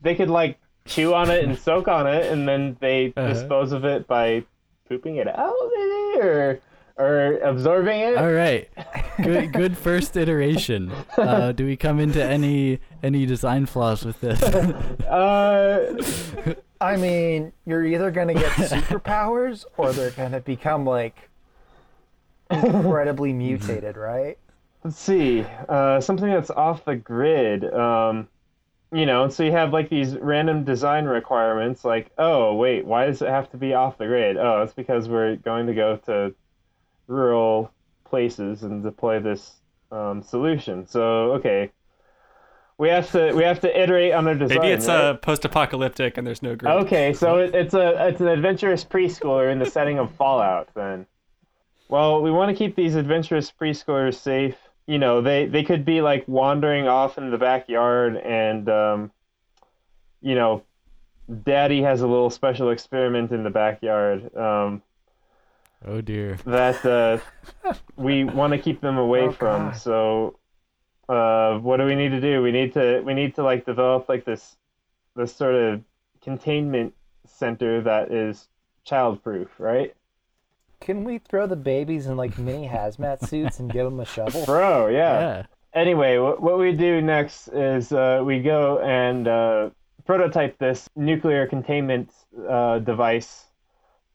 [0.02, 3.32] they could like chew on it and soak on it, and then they Uh-huh.
[3.34, 4.44] dispose of it by
[4.90, 6.60] pooping it out, maybe, or
[6.98, 8.18] or absorbing it.
[8.18, 8.70] All right.
[9.22, 10.92] Good good first iteration.
[11.18, 14.42] Uh, do we come into any any design flaws with this?
[15.08, 16.02] Uh,
[16.82, 21.30] I mean, you're either gonna get superpowers or they're gonna become like
[22.50, 24.38] incredibly mutated, right?
[24.84, 27.64] let's see, uh, something that's off the grid.
[27.74, 28.28] Um,
[28.92, 33.22] you know, so you have like these random design requirements, like, oh wait, why does
[33.22, 34.38] it have to be off the grid?
[34.38, 36.36] Oh, it's because we're going to go to
[37.08, 37.72] rural
[38.06, 39.54] places and deploy this
[39.92, 40.88] um, solution.
[40.88, 41.72] So okay,
[42.78, 44.60] we have to we have to iterate on our design.
[44.60, 44.96] Maybe it's right?
[44.96, 46.72] uh, post-apocalyptic and there's no group.
[46.86, 50.70] Okay, so it, it's a it's an adventurous preschooler in the setting of Fallout.
[50.74, 51.06] Then,
[51.88, 54.58] well, we want to keep these adventurous preschoolers safe.
[54.88, 59.12] You know, they they could be like wandering off in the backyard, and um,
[60.22, 60.64] you know,
[61.44, 64.36] Daddy has a little special experiment in the backyard.
[64.36, 64.82] Um,
[65.86, 66.38] oh dear.
[66.46, 69.70] that uh, we want to keep them away Oh, from.
[69.70, 69.78] God.
[69.78, 70.40] So,
[71.10, 72.42] uh, what do we need to do?
[72.42, 74.56] We need to we need to like develop like this
[75.16, 75.82] this sort of
[76.22, 76.94] containment
[77.26, 78.48] center that is
[78.88, 79.94] childproof, right?
[80.82, 84.46] Can we throw the babies in like mini hazmat suits and give them a shovel?
[84.46, 85.20] Bro, yeah.
[85.20, 85.46] Yeah.
[85.74, 89.70] Anyway, what, what we do next is uh, we go and uh,
[90.06, 92.12] prototype this nuclear containment
[92.50, 93.46] uh, device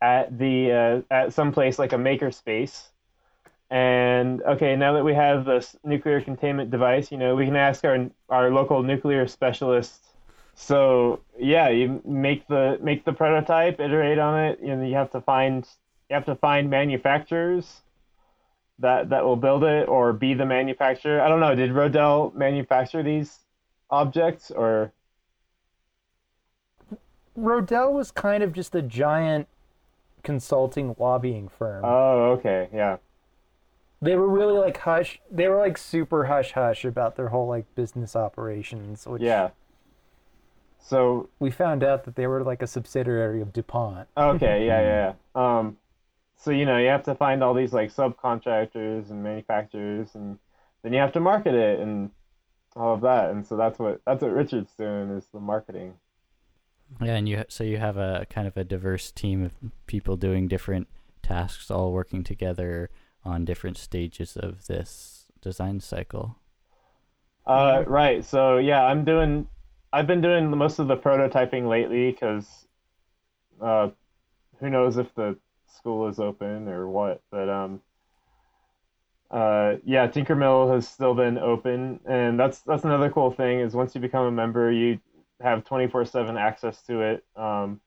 [0.01, 2.89] at the uh, at some place like a makerspace.
[3.71, 7.85] And okay, now that we have this nuclear containment device, you know, we can ask
[7.85, 10.09] our our local nuclear specialist
[10.61, 15.21] so yeah, you make the make the prototype, iterate on it, and you have to
[15.21, 15.65] find
[16.11, 17.83] you have to find manufacturers
[18.81, 21.21] that that will build it or be the manufacturer.
[21.21, 21.55] I don't know.
[21.55, 23.39] Did Rodell manufacture these
[23.89, 24.93] objects or?
[27.39, 29.47] Rodell was kind of just a giant
[30.23, 31.85] consulting lobbying firm.
[31.85, 32.99] Oh, okay, yeah.
[34.01, 35.21] they were really like hush.
[35.31, 39.07] They were like super hush hush about their whole like business operations.
[39.07, 39.51] Which Yeah.
[40.81, 44.09] So we found out that they were like a subsidiary of DuPont.
[44.17, 45.13] okay, yeah, yeah.
[45.37, 45.59] yeah.
[45.59, 45.77] Um,
[46.37, 50.39] so you know you have to find all these like subcontractors and manufacturers, and
[50.83, 52.11] then you have to market it and
[52.77, 53.31] all of that.
[53.31, 55.95] And so that's what that's what Richard's doing is the marketing.
[57.01, 59.53] Yeah, and you so you have a kind of a diverse team of
[59.87, 60.89] people doing different
[61.23, 62.91] tasks, all working together
[63.25, 66.37] on different stages of this design cycle.
[67.47, 68.25] Uh, right.
[68.25, 69.49] So yeah, I'm doing.
[69.93, 72.67] I've been doing most of the prototyping lately because,
[73.61, 73.89] uh,
[74.61, 77.23] who knows if the school is open or what.
[77.31, 77.81] But um,
[79.31, 83.95] uh, yeah, Tinkermill has still been open, and that's that's another cool thing is once
[83.95, 85.01] you become a member, you
[85.41, 87.25] have 24/7 access to it.
[87.37, 87.81] Um,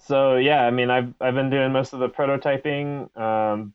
[0.00, 3.72] so yeah, I mean, I've I've been doing most of the prototyping, um,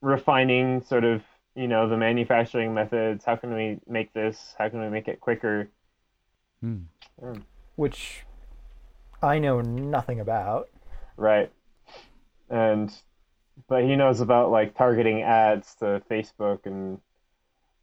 [0.00, 1.22] refining sort of
[1.54, 3.24] you know the manufacturing methods.
[3.24, 4.54] How can we make this?
[4.58, 5.70] How can we make it quicker?
[6.60, 6.82] Hmm.
[7.76, 8.24] which
[9.22, 10.68] I know nothing about.
[11.16, 11.52] Right.
[12.50, 12.92] And
[13.68, 17.00] but he knows about like targeting ads to Facebook and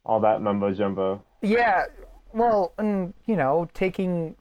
[0.04, 1.22] all that mumbo jumbo.
[1.42, 1.84] Yeah,
[2.32, 4.36] well, and you know, taking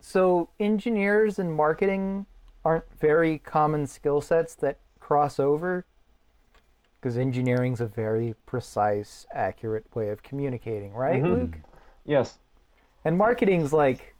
[0.00, 2.26] so engineers and marketing
[2.64, 5.84] aren't very common skill sets that cross over
[7.00, 11.30] because engineering's a very precise, accurate way of communicating, right, Mhm.
[11.30, 11.56] Luke?
[12.04, 12.38] Yes.
[13.04, 14.14] And marketing's like,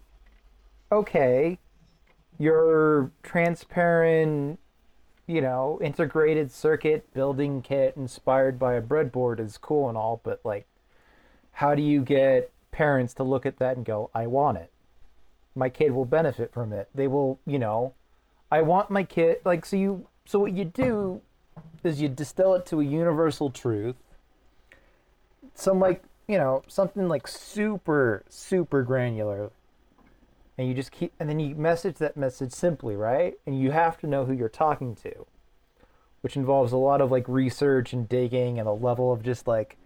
[0.91, 1.59] okay,
[2.39, 4.59] your transparent,
[5.26, 10.41] you know, integrated circuit building kit inspired by a breadboard is cool and all, but
[10.45, 10.66] like,
[11.53, 14.72] how do you get parents to look at that and go, I want it?
[15.61, 16.88] My kid will benefit from it.
[16.94, 17.92] They will, you know,
[18.50, 21.20] I want my kid, like, so you, so what you do
[21.84, 23.96] is you distill it to a universal truth.
[25.54, 29.50] Some like, you know, something like super, super granular.
[30.56, 33.34] And you just keep, and then you message that message simply, right?
[33.44, 35.26] And you have to know who you're talking to,
[36.22, 39.76] which involves a lot of like research and digging and a level of just like,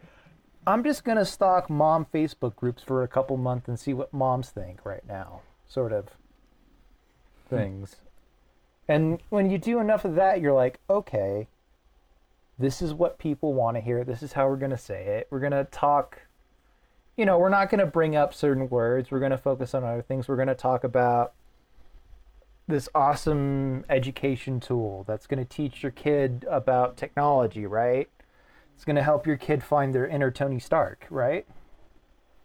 [0.69, 4.13] I'm just going to stalk mom Facebook groups for a couple months and see what
[4.13, 6.09] moms think right now, sort of
[7.49, 7.57] hmm.
[7.57, 7.97] things.
[8.89, 11.49] And when you do enough of that, you're like, okay,
[12.59, 14.05] this is what people want to hear.
[14.05, 15.29] This is how we're going to say it.
[15.31, 16.21] We're going to talk,
[17.17, 19.11] you know, we're not going to bring up certain words.
[19.11, 20.29] We're going to focus on other things.
[20.29, 21.33] We're going to talk about
[22.67, 28.09] this awesome education tool that's going to teach your kid about technology, right?
[28.75, 31.47] It's going to help your kid find their inner Tony Stark, right?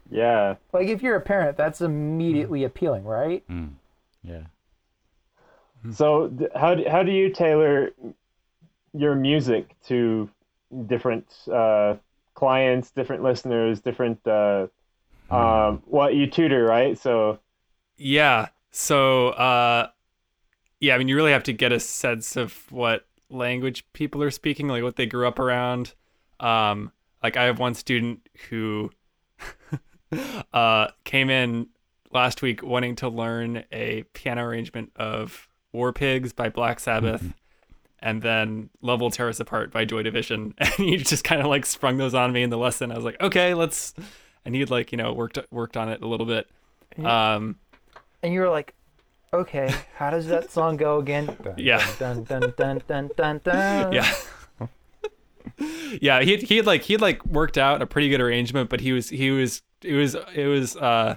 [0.09, 0.55] Yeah.
[0.73, 3.47] Like if you're a parent, that's immediately appealing, right?
[3.47, 3.73] Mm.
[4.23, 4.43] Yeah.
[5.93, 7.91] So how do, how do you tailor
[8.93, 10.29] your music to
[10.87, 11.95] different uh,
[12.33, 14.67] clients, different listeners, different uh,
[15.29, 16.97] um, what you tutor, right?
[16.97, 17.39] So
[17.97, 18.47] Yeah.
[18.71, 19.89] So, uh,
[20.79, 24.31] yeah, I mean, you really have to get a sense of what language people are
[24.31, 25.93] speaking, like what they grew up around.
[26.39, 26.91] Um,
[27.21, 28.91] like I have one student who
[30.53, 31.67] uh, came in
[32.11, 37.33] last week wanting to learn a piano arrangement of War Pigs by Black Sabbath.
[38.01, 41.47] And then Love Will Tear Us Apart by Joy Division, and he just kind of
[41.47, 42.93] like sprung those on me in the lesson.
[42.93, 43.93] I was like, okay, let's,
[44.45, 46.47] and he'd like you know worked worked on it a little bit.
[47.03, 47.57] Um,
[48.23, 48.73] And you were like,
[49.33, 51.25] okay, how does that song go again?
[51.43, 51.85] Dun, Yeah.
[51.99, 53.91] Dun dun dun dun dun dun.
[53.91, 54.09] yeah
[56.01, 58.79] yeah he he had like he had like worked out a pretty good arrangement but
[58.79, 61.15] he was he was it was it was uh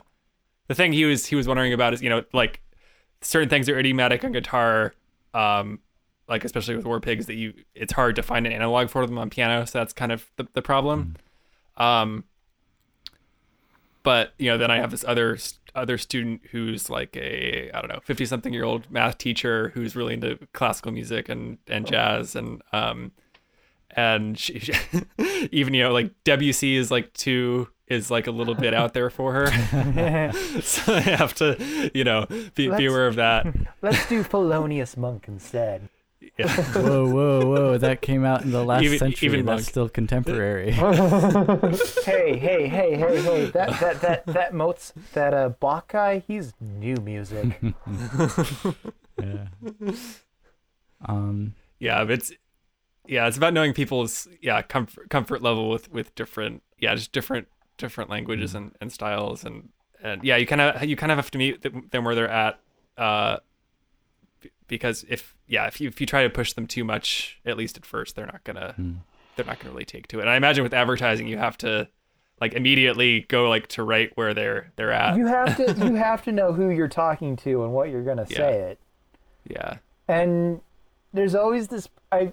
[0.69, 2.61] the thing he was he was wondering about is you know like
[3.21, 4.95] certain things are idiomatic on guitar
[5.35, 5.79] um
[6.29, 9.19] like especially with war pigs that you it's hard to find an analog for them
[9.19, 11.17] on piano so that's kind of the, the problem.
[11.77, 12.25] Um
[14.03, 15.39] but you know then i have this other
[15.75, 19.97] other student who's like a i don't know 50 something year old math teacher who's
[19.97, 23.13] really into classical music and and jazz and um
[23.95, 24.75] and she, she-
[25.53, 29.11] even you know like WC is like two is like a little bit out there
[29.11, 29.47] for her
[30.63, 33.47] so I have to you know be, be Let's- aware of that
[33.83, 35.89] Let's do Thelonious Monk instead.
[36.39, 36.49] Yeah.
[36.73, 37.79] whoa, whoa, whoa!
[37.79, 39.27] That came out in the last Even- century.
[39.29, 39.69] even That's monk.
[39.69, 40.71] still contemporary.
[40.71, 43.45] hey, hey, hey, hey, hey!
[43.51, 47.61] That that that that Moats that uh Bach guy, he's new music.
[49.21, 49.47] yeah.
[51.05, 51.55] Um.
[51.79, 52.33] yeah, but it's
[53.07, 57.49] yeah, it's about knowing people's yeah comfort comfort level with with different yeah just different
[57.79, 59.71] different languages and, and styles and
[60.03, 62.29] and yeah you kind of you kind of have to meet them them where they're
[62.29, 62.61] at
[62.99, 63.39] uh
[64.69, 67.77] because if yeah if you if you try to push them too much at least
[67.77, 68.93] at first they're not gonna hmm.
[69.37, 71.89] they're not gonna really take to it and I imagine with advertising you have to
[72.41, 76.23] like immediately go like to right where they're they're at you have to you have
[76.25, 78.37] to know who you're talking to and what you're gonna Yeah.
[78.37, 78.81] say it.
[79.49, 79.79] yeah
[80.09, 80.61] and
[81.13, 82.33] there's always this i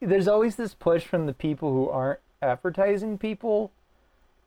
[0.00, 3.72] there's always this push from the people who aren't advertising people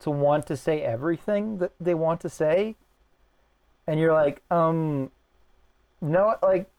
[0.00, 2.76] to want to say everything that they want to say.
[3.86, 5.10] And you're like um
[6.00, 6.70] no like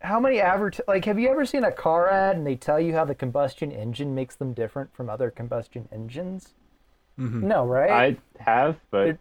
[0.00, 2.92] how many advert like have you ever seen a car ad and they tell you
[2.94, 6.54] how the combustion engine makes them different from other combustion engines?
[7.48, 7.90] No right?
[7.90, 9.18] I have, but It-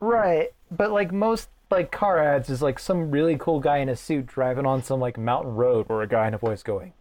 [0.00, 3.96] Right, but like most like car ads is like some really cool guy in a
[3.96, 6.92] suit driving on some like mountain road or a guy in a voice going,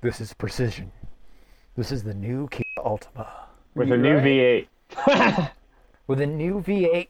[0.00, 0.90] "This is precision.
[1.76, 3.28] This is the new Kia Ultima.
[3.74, 4.68] with a new Right?
[5.06, 5.50] V8.
[6.06, 7.08] with a new V8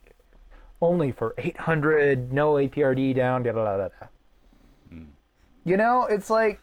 [0.83, 4.07] only for 800, no APRD down, da da da da." da."
[4.89, 5.05] Hmm.
[5.65, 6.61] You know, it's like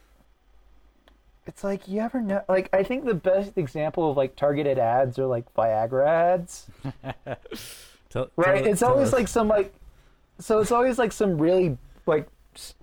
[1.45, 5.17] it's like you ever know like I think the best example of like targeted ads
[5.17, 6.67] are like Viagra ads.
[8.09, 8.63] Tell- Right.
[8.63, 9.13] tell- it's tell always us.
[9.13, 9.73] like some like,
[10.39, 12.27] so it's always like some really like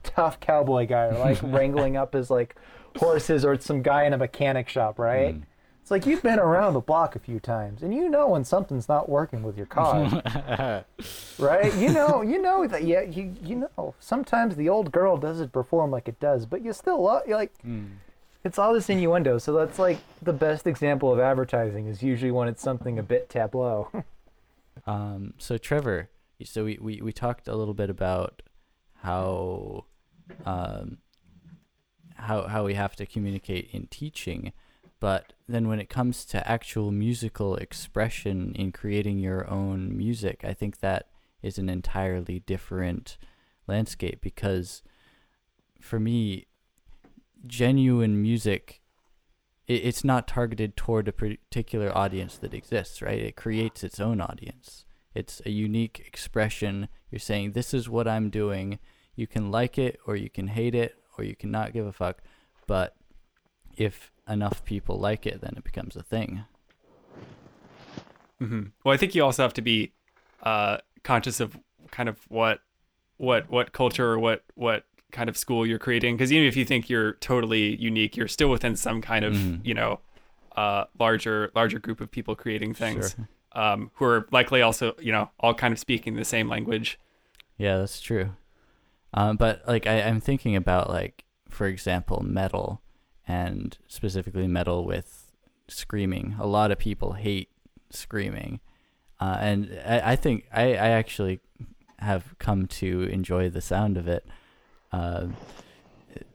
[0.03, 2.57] tough cowboy guy, or like wrangling up his like
[2.97, 5.37] horses, or it's some guy in a mechanic shop, right?
[5.83, 8.89] It's like you've been around the block a few times, and you know when something's
[8.89, 10.85] not working with your car,
[11.39, 11.75] right?
[11.75, 12.85] You know, you know that.
[12.85, 13.95] Yeah, you you know.
[14.01, 17.25] Sometimes the old girl doesn't perform like it does, but you still love.
[17.27, 17.53] You're like,
[18.45, 19.37] it's all this innuendo.
[19.37, 23.29] So that's like the best example of advertising is usually when it's something a bit
[23.29, 23.91] tableau.
[24.87, 26.11] Um, so Trevor,
[26.43, 28.43] so we, we, we talked a little bit about
[28.97, 29.85] how
[30.45, 30.99] um,
[32.15, 34.53] how how we have to communicate in teaching,
[35.01, 40.55] but then when it comes to actual musical expression in creating your own music, I
[40.55, 41.09] think that
[41.43, 43.19] is an entirely different
[43.67, 44.83] landscape because
[45.81, 46.47] for me,
[47.47, 48.81] genuine music
[49.67, 53.19] it, it's not targeted toward a particular audience that exists, right?
[53.19, 54.85] It creates its own audience.
[55.15, 56.89] It's a unique expression.
[57.11, 58.79] You're saying, this is what I'm doing.
[59.15, 62.19] You can like it or you can hate it or you cannot give a fuck.
[62.67, 62.95] But
[63.77, 66.45] if enough people like it, then it becomes a thing.
[68.39, 69.93] hmm Well, I think you also have to be
[70.43, 71.57] uh, conscious of
[71.91, 72.61] kind of what
[73.17, 76.17] what what culture or what what kind of school you're creating.
[76.17, 79.61] Because even if you think you're totally unique, you're still within some kind of Mhm.
[79.65, 80.01] you know
[80.57, 83.29] uh, larger larger group of people creating things Sure.
[83.53, 86.99] um, who are likely also you know all kind of speaking the same language.
[87.57, 88.31] Yeah, that's true.
[89.15, 92.83] Um, but like I, I'm thinking about like, for example, metal,
[93.27, 95.33] and specifically metal with
[95.69, 96.37] screaming.
[96.39, 97.51] A lot of people hate
[97.91, 98.61] screaming,
[99.21, 101.41] uh, and I, I think I, I actually
[102.01, 104.27] have come to enjoy the sound of it.
[104.93, 105.29] Uh,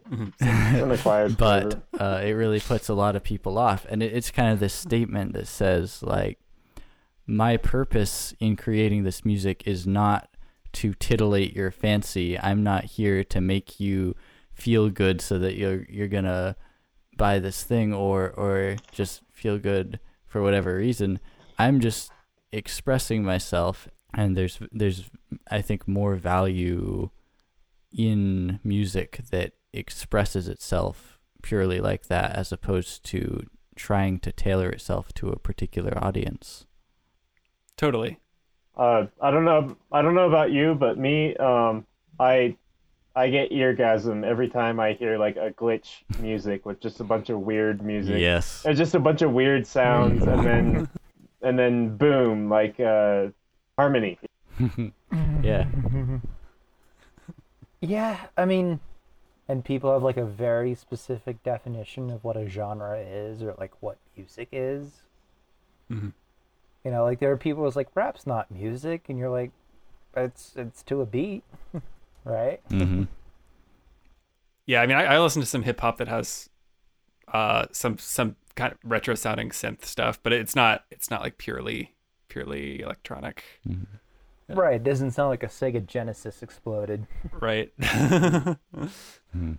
[1.37, 3.85] but uh, it really puts a lot of people off.
[3.89, 6.39] And it, it's kind of this statement that says, like,
[7.27, 10.29] my purpose in creating this music is not
[10.73, 12.39] to titillate your fancy.
[12.39, 14.15] I'm not here to make you
[14.53, 16.55] feel good so that you're you're gonna
[17.17, 21.19] buy this thing or or just feel good for whatever reason.
[21.57, 22.11] I'm just
[22.51, 25.09] expressing myself, and there's there's
[25.49, 27.09] I think more value
[27.91, 33.45] in music that expresses itself purely like that as opposed to
[33.75, 36.65] trying to tailor itself to a particular audience.
[37.77, 38.19] Totally.
[38.79, 39.75] Uh, I don't know.
[39.91, 41.85] I don't know about you, but me, um,
[42.17, 42.55] I,
[43.13, 47.29] I get eargasm every time I hear like a glitch music with just a bunch
[47.29, 48.21] of weird music.
[48.21, 48.63] Yes.
[48.65, 50.89] It's just a bunch of weird sounds, and then,
[51.41, 53.27] and then boom, like uh,
[53.77, 54.17] harmony.
[55.43, 55.67] yeah.
[57.81, 58.79] Yeah, I mean,
[59.49, 63.73] and people have like a very specific definition of what a genre is or like
[63.81, 65.01] what music is.
[65.91, 66.13] Mhm.
[66.83, 69.51] You know, like there are people who's like rap's not music, and you're like,
[70.15, 71.43] it's it's to a beat,
[72.23, 72.61] right?
[72.69, 73.03] Mm-hmm.
[74.65, 76.49] Yeah, I mean, I, I listen to some hip hop that has
[77.33, 81.37] uh, some some kind of retro sounding synth stuff, but it's not it's not like
[81.37, 81.95] purely
[82.27, 83.83] purely electronic, hmm
[84.55, 84.75] Right.
[84.77, 87.05] It doesn't sound like a Sega Genesis exploded.
[87.39, 87.71] right?
[89.31, 89.53] Hmm.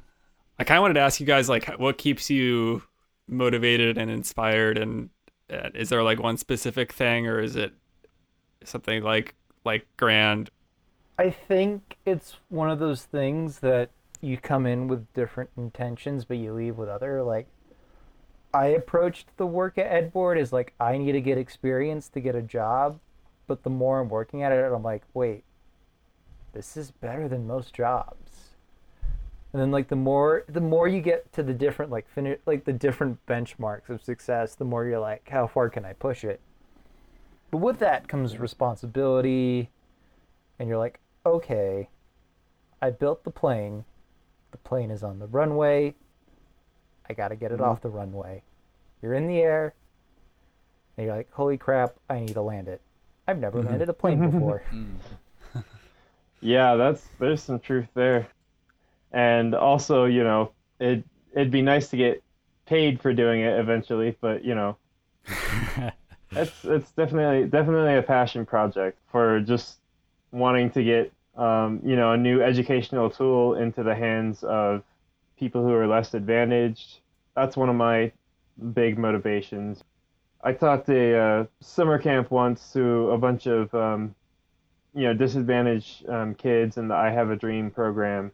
[0.58, 2.82] I kind of wanted to ask you guys like what keeps you
[3.28, 5.10] motivated and inspired, and
[5.50, 7.72] is there like one specific thing, or is it
[8.64, 9.34] something like
[9.64, 10.50] like grand?
[11.18, 13.90] I think it's one of those things that
[14.20, 17.22] you come in with different intentions, but you leave with other.
[17.22, 17.46] Like,
[18.52, 22.34] I approached the work at Edboard as like I need to get experience to get
[22.34, 23.00] a job,
[23.46, 25.44] but the more I'm working at it, I'm like, wait,
[26.52, 28.29] this is better than most jobs.
[29.52, 32.64] And then like the more the more you get to the different like finish like
[32.64, 36.40] the different benchmarks of success, the more you're like, how far can I push it?
[37.50, 39.70] But with that comes responsibility,
[40.58, 41.88] and you're like, okay,
[42.80, 43.84] I built the plane.
[44.52, 45.94] The plane is on the runway.
[47.08, 47.64] I got to get it Mhm.
[47.64, 48.42] off the runway.
[49.02, 49.74] You're in the air,
[50.96, 52.80] and you're like, holy crap, I need to land it.
[53.26, 53.66] I've never Mhm.
[53.66, 54.62] landed a plane before.
[56.42, 58.26] Yeah, that's there's some truth there.
[59.12, 62.22] And also, you know, it it'd be nice to get
[62.66, 64.76] paid for doing it eventually, but you know,
[66.32, 69.78] it's it's definitely definitely a passion project for just
[70.32, 74.82] wanting to get um, you know, a new educational tool into the hands of
[75.38, 77.00] people who are less advantaged.
[77.34, 78.12] That's one of my
[78.74, 79.82] big motivations.
[80.42, 84.14] I taught a uh, summer camp once to a bunch of um,
[84.94, 88.32] you know disadvantaged um, kids in the I Have a Dream program,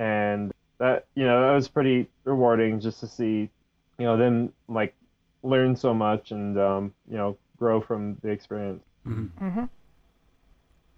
[0.00, 3.50] and that you know that was pretty rewarding just to see
[3.98, 4.94] you know them like
[5.42, 8.82] learn so much and um, you know grow from the experience.
[9.04, 9.64] hmm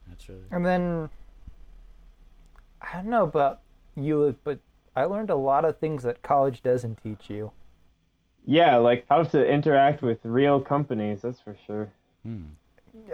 [0.08, 1.10] That's really And then
[2.80, 3.60] I don't know about
[3.96, 4.58] you, but
[4.94, 7.50] I learned a lot of things that college doesn't teach you.
[8.46, 11.22] Yeah, like how to interact with real companies.
[11.22, 11.90] That's for sure.
[12.24, 12.42] Hmm.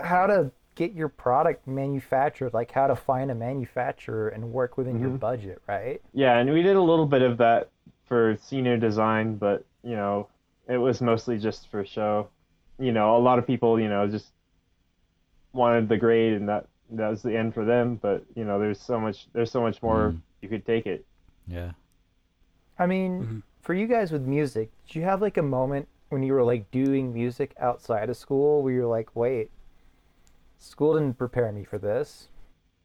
[0.03, 5.01] How to get your product manufactured, like how to find a manufacturer and work within
[5.01, 5.19] your Mhm.
[5.19, 6.01] budget, right?
[6.13, 7.69] Yeah, and we did a little bit of that
[8.05, 10.29] for senior design, but you know,
[10.69, 12.29] it was mostly just for show.
[12.79, 14.33] You know, a lot of people, you know, just
[15.53, 18.81] wanted the grade and that that was the end for them, but you know, there's
[18.81, 20.21] so much there's so much more Mm.
[20.43, 21.05] you could take it.
[21.49, 21.73] Yeah.
[22.79, 23.43] I mean, Mhm.
[23.61, 26.71] for you guys with music, did you have like a moment when you were like
[26.71, 29.51] doing music outside of school where you're like, wait,
[30.59, 32.29] school didn't prepare me for this?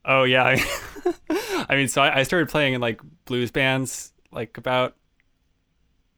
[0.06, 0.44] Oh yeah,
[1.70, 4.96] I, mean, so I, I started playing in like blues bands like about,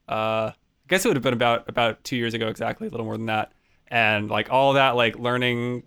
[0.08, 0.54] uh, I
[0.88, 3.26] guess it would have been about about two years ago exactly, a little more than
[3.26, 3.52] that,
[3.88, 5.84] and like all that like learning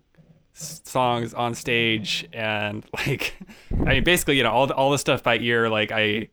[0.53, 3.35] songs on stage and like,
[3.71, 5.69] I mean, basically you know all the, all the stuff by ear.
[5.69, 6.29] Like I,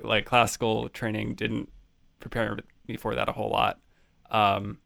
[0.00, 1.70] like classical training didn't
[2.20, 3.78] prepare me for that a whole lot.
[4.30, 4.78] Um,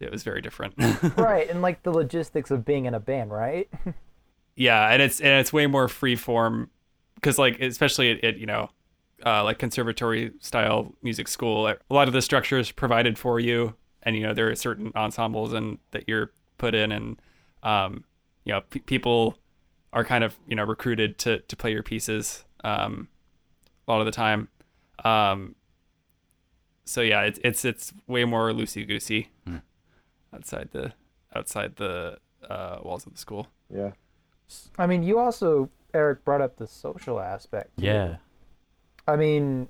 [0.00, 0.74] it was very different.
[1.16, 3.68] right, and like the logistics of being in a band, right?
[4.60, 6.68] Yeah, and it's and it's way more free form
[7.14, 8.70] because like especially at, at you know
[9.24, 13.76] uh, like conservatory style music school, a lot of the structure is provided for you,
[14.02, 17.22] and you know there are certain ensembles and that you're put in, and
[17.62, 18.02] um,
[18.42, 19.38] you know p- people
[19.92, 23.06] are kind of you know recruited to to play your pieces um,
[23.86, 24.48] a lot of the time.
[25.04, 25.54] Um,
[26.84, 29.58] so yeah, it's it's it's way more loosey goosey Hmm.
[30.34, 30.92] Outside the
[31.34, 32.18] outside the
[32.48, 33.48] uh, walls of the school.
[33.72, 33.92] Yeah.
[34.78, 37.76] I mean, you also, Eric, brought up the social aspect.
[37.78, 37.84] too.
[37.84, 38.16] Yeah.
[39.06, 39.68] I mean,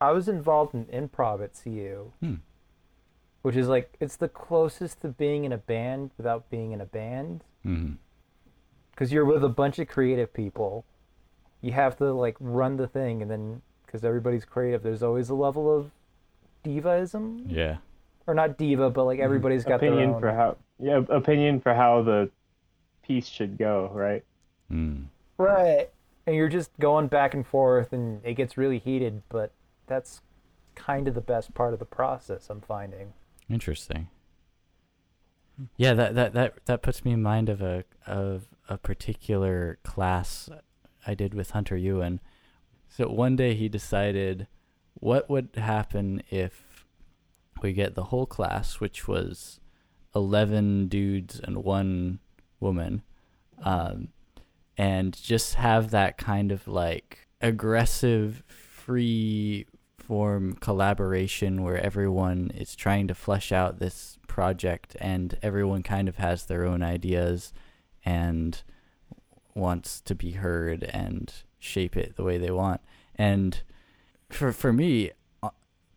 [0.00, 2.34] I was involved in improv at CU, Hmm.
[3.42, 6.86] which is like it's the closest to being in a band without being in a
[6.86, 7.42] band
[8.90, 10.84] because you're with a bunch of creative people.
[11.60, 15.34] You have to like run the thing, and then because everybody's creative, there's always a
[15.34, 15.90] level of
[16.64, 17.78] divaism, Yeah.
[18.26, 20.20] Or not diva, but like everybody's got opinion their own.
[20.20, 22.30] for how yeah, opinion for how the
[23.02, 24.24] piece should go, right?
[24.70, 25.06] Mm.
[25.38, 25.90] Right.
[26.26, 29.52] And you're just going back and forth and it gets really heated, but
[29.86, 30.22] that's
[30.74, 33.12] kind of the best part of the process I'm finding.
[33.50, 34.08] Interesting.
[35.76, 40.48] Yeah, that, that that that puts me in mind of a of a particular class
[41.06, 42.20] I did with Hunter Ewen.
[42.88, 44.48] So one day he decided
[44.94, 46.73] what would happen if
[47.62, 49.60] we get the whole class, which was
[50.14, 52.20] eleven dudes and one
[52.60, 53.02] woman,
[53.62, 54.08] um,
[54.76, 59.66] and just have that kind of like aggressive, free
[59.98, 66.16] form collaboration where everyone is trying to flesh out this project and everyone kind of
[66.16, 67.52] has their own ideas
[68.04, 68.62] and
[69.54, 72.80] wants to be heard and shape it the way they want.
[73.14, 73.62] And
[74.28, 75.12] for for me
[75.42, 75.50] uh,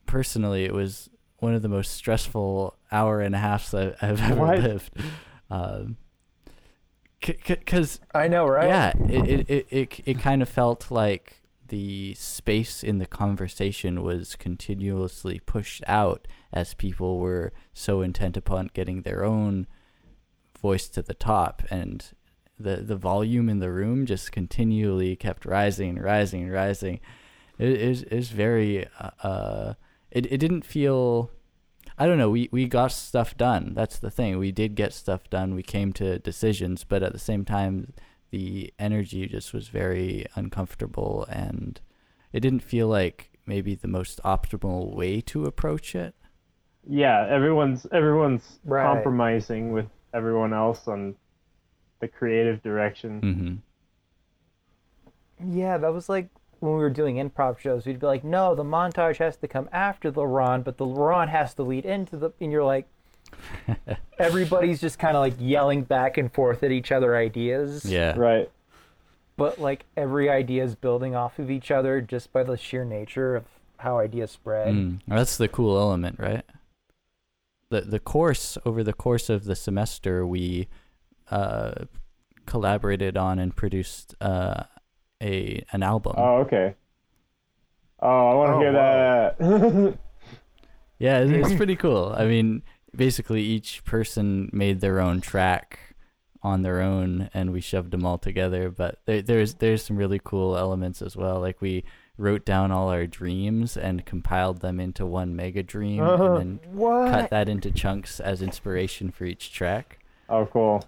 [0.06, 4.36] personally, it was one of the most stressful hour and a halfs I, I've ever
[4.36, 4.60] What?
[4.60, 4.92] lived.
[5.50, 5.98] Um,
[7.20, 8.68] because I know, right?
[8.68, 14.04] yeah, it, it, it, it, it kind of felt like the space in the conversation
[14.04, 19.68] was continuously pushed out as people were so intent upon getting their own
[20.62, 22.12] voice to the top and
[22.60, 27.00] the the volume in the room just continually kept rising rising rising
[27.60, 29.74] it is is very uh, uh
[30.12, 31.32] it, it didn't feel
[31.98, 32.30] I don't know.
[32.30, 33.74] We we got stuff done.
[33.74, 34.38] That's the thing.
[34.38, 35.56] We did get stuff done.
[35.56, 37.94] We came to decisions, but at the same time,
[38.30, 41.80] the energy just was very uncomfortable, and
[42.34, 46.14] it didn't feel like maybe the most optimal way to approach it.
[46.88, 48.84] Yeah, everyone's everyone's Right.
[48.86, 51.16] compromising with everyone else on
[52.00, 53.62] the creative direction.
[55.40, 56.30] hmm Yeah, that was like
[56.60, 57.86] when we were doing improv shows.
[57.86, 61.28] We'd be like, no, the montage has to come after the Ron, but the Ron
[61.28, 62.32] has to lead into the.
[62.40, 62.88] And you're like,
[64.20, 67.86] everybody's just kind of like yelling back and forth at each other ideas.
[67.86, 68.18] Yeah.
[68.18, 68.50] Right.
[69.36, 73.36] But like every idea is building off of each other just by the sheer nature
[73.36, 73.46] of
[73.78, 74.74] how ideas spread.
[74.74, 75.00] Mm.
[75.08, 76.44] That's the cool element, right?
[77.70, 80.68] The the course over the course of the semester we
[81.30, 81.86] uh,
[82.46, 84.64] collaborated on and produced uh,
[85.22, 86.14] a an album.
[86.18, 86.76] Oh, okay.
[88.00, 89.98] Oh, I want to Oh, hear that.
[91.00, 92.14] Yeah, it- it's pretty cool.
[92.18, 92.64] I mean,
[92.96, 95.80] basically each person made their own track
[96.42, 98.70] on their own, and we shoved them all together.
[98.72, 101.40] But there, there's there's some really cool elements as well.
[101.40, 101.84] Like we
[102.18, 106.34] wrote down all our dreams and compiled them into one mega dream, Uh-huh.
[106.36, 107.12] and then What?
[107.12, 110.00] cut that into chunks as inspiration for each track.
[110.30, 110.84] oh, cool.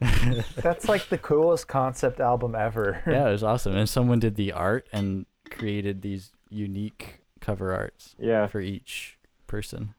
[0.56, 3.02] That's like the coolest concept album ever.
[3.06, 3.76] Yeah, it was awesome.
[3.76, 8.46] And someone did the art and created these unique cover arts Yeah.
[8.46, 9.94] for each person.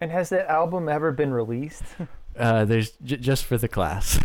[0.00, 1.84] And has that album ever been released?
[2.34, 4.18] Uh, there's j- just for the class.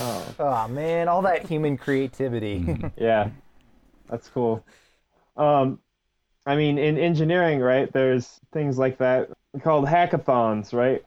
[0.00, 2.58] Oh, oh man, all that human creativity.
[2.58, 2.90] Mhm.
[2.96, 3.30] yeah.
[4.10, 4.64] That's cool.
[5.36, 5.78] Um,
[6.46, 7.92] I mean, in engineering, right?
[7.92, 9.30] There's things like that
[9.62, 11.04] called hackathons, right?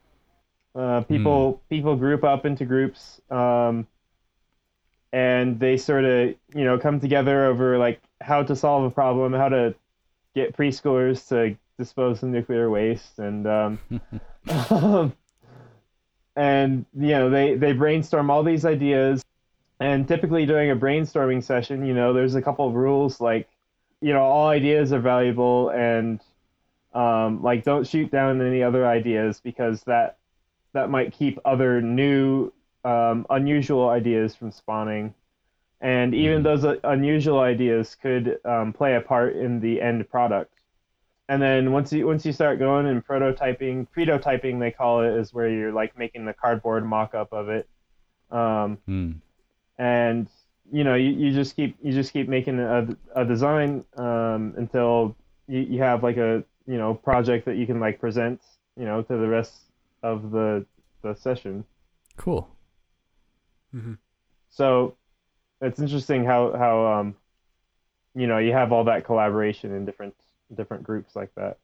[0.74, 3.86] Uh, people people group up into groups, um,
[5.12, 9.34] and they sort of you know come together over like how to solve a problem,
[9.34, 9.76] how to
[10.34, 13.80] get preschoolers to dispose of nuclear waste, and um,
[14.70, 15.14] um,
[16.36, 19.24] and you know they they brainstorm all these ideas.
[19.82, 23.50] And typically during a brainstorming session, you know, there's a couple of rules like,
[24.00, 26.22] you know, all ideas are valuable and
[26.94, 30.18] um, like don't shoot down any other ideas because that
[30.74, 32.52] that might keep other new
[32.86, 35.14] um, unusual ideas from spawning.
[35.82, 36.44] And even Mhm.
[36.44, 40.54] those uh, unusual ideas could um, play a part in the end product.
[41.30, 45.34] And then once you once you start going and prototyping, prototyping they call it, is
[45.34, 47.68] where you're like making the cardboard mock-up of it.
[48.32, 49.12] Um, Hmm.
[49.78, 50.28] and
[50.72, 55.16] you know you, you just keep you just keep making a, a design um, until
[55.48, 58.42] you, you have like a you know project that you can like present
[58.78, 59.71] you know to the rest
[60.04, 60.66] of the
[61.02, 61.64] the session
[62.18, 62.48] Cool.
[64.50, 64.96] so
[65.62, 67.16] it's interesting how how um
[68.16, 70.14] you know you have all that collaboration in different
[70.54, 71.58] different groups like that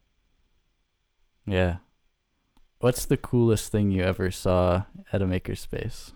[1.46, 1.76] Yeah.
[2.80, 6.12] What's the coolest thing you ever saw at a makerspace?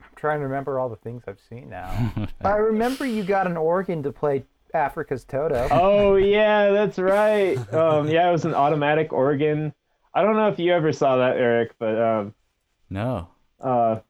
[0.00, 2.12] I'm trying to remember all the things I've seen now.
[2.44, 5.66] I remember you got an organ to play Africa's Toto.
[5.72, 9.74] oh yeah that's right um yeah it was an automatic organ
[10.14, 12.34] i don't know if you ever saw that eric but um
[12.90, 13.28] no.
[13.60, 14.00] Uh,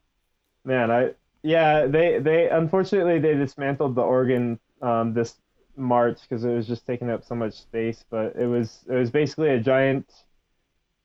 [0.64, 1.10] man, I
[1.43, 5.39] yeah, they they unfortunately they dismantled the organ um, this
[5.77, 8.05] March because it was just taking up so much space.
[8.10, 10.10] But it was it was basically a giant,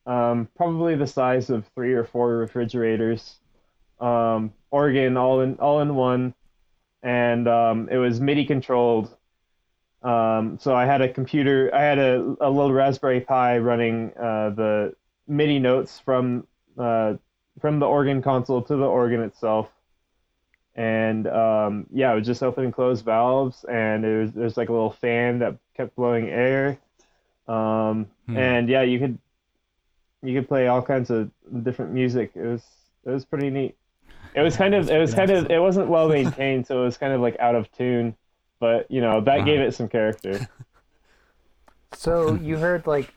[0.05, 3.39] um, probably the size of three or four refrigerators,
[3.99, 6.33] um, organ all in all in one,
[7.03, 9.15] and um, it was MIDI controlled.
[10.05, 14.51] Um, so I had a computer, I had a, a little Raspberry Pi running uh,
[14.51, 14.95] the
[15.27, 17.15] MIDI notes from uh,
[17.59, 19.69] from the organ console to the organ itself.
[20.75, 24.69] And um, yeah, it was just open and close valves, and it was there's like
[24.69, 26.79] a little fan that kept blowing air.
[27.47, 28.37] Um, Hmm.
[28.37, 29.19] And yeah, you could
[30.23, 31.31] you could play all kinds of
[31.63, 32.31] different music.
[32.35, 32.63] It was
[33.05, 33.75] it was pretty neat.
[34.35, 36.97] It was kind of it was kind of it wasn't well maintained, so it was
[36.97, 38.15] kind of like out of tune.
[38.59, 40.47] But you know that gave it some character.
[41.93, 43.13] So you heard like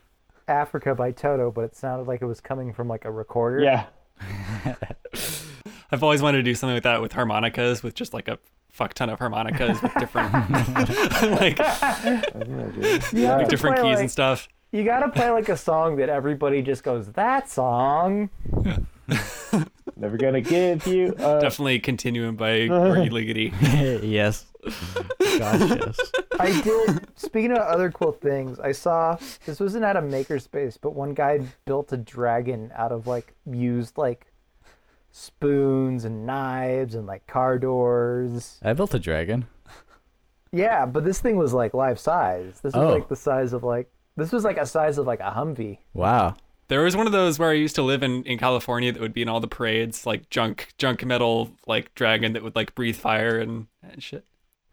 [0.47, 3.59] Africa by Toto, but it sounded like it was coming from like a recorder.
[3.61, 3.87] Yeah,
[5.91, 8.39] I've always wanted to do something like that with harmonicas, with just like a
[8.69, 10.31] fuck ton of harmonicas with different
[11.41, 11.57] like,
[13.11, 14.47] You have like different keys like- and stuff.
[14.71, 18.29] You gotta play like a song that everybody just goes, that song.
[19.99, 21.13] Never gonna give you.
[21.19, 23.53] Uh, Definitely Continuum by Orgy Liggity.
[24.03, 24.45] yes.
[24.63, 25.97] Gosh, yes.
[26.39, 27.07] I did.
[27.17, 31.39] Speaking of other cool things, I saw this wasn't at a makerspace, but one guy
[31.65, 34.27] built a dragon out of like used like
[35.11, 38.59] spoons and knives and like car doors.
[38.63, 39.47] I built a dragon.
[40.51, 42.59] Yeah, but this thing was like life size.
[42.61, 42.93] This was Oh.
[42.93, 45.77] like the size of like this was like a size of like a Humvee.
[45.93, 46.35] Wow.
[46.69, 49.13] There was one of those where I used to live in, in California that would
[49.13, 52.95] be in all the parades, like junk junk metal like dragon that would like breathe
[52.95, 54.23] fire and, and shit.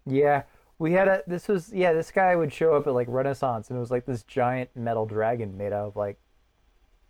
[0.05, 0.43] Yeah,
[0.78, 1.23] we had a.
[1.27, 1.94] This was yeah.
[1.94, 5.06] This guy would show up at like Renaissance, and it was like this giant metal
[5.06, 6.18] dragon made out of like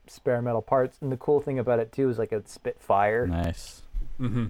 [0.06, 0.98] spare metal parts.
[1.00, 3.26] And the cool thing about it too is like it spit fire.
[3.26, 3.82] Nice.
[4.20, 4.46] Mm-hmm.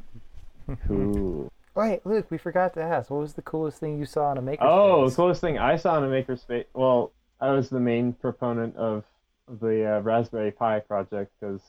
[0.92, 1.50] Ooh.
[1.74, 3.10] Wait, Luke, we forgot to ask.
[3.10, 4.58] What was the coolest thing you saw in a makerspace?
[4.60, 6.66] Oh, the coolest thing I saw in a maker space.
[6.74, 9.04] Well, I was the main proponent of
[9.48, 11.60] the uh, Raspberry Pi project because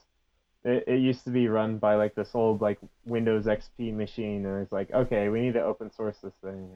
[0.64, 4.62] it, it used to be run by like this old like Windows XP machine, and
[4.62, 6.70] it's like, okay, we need to open source this thing,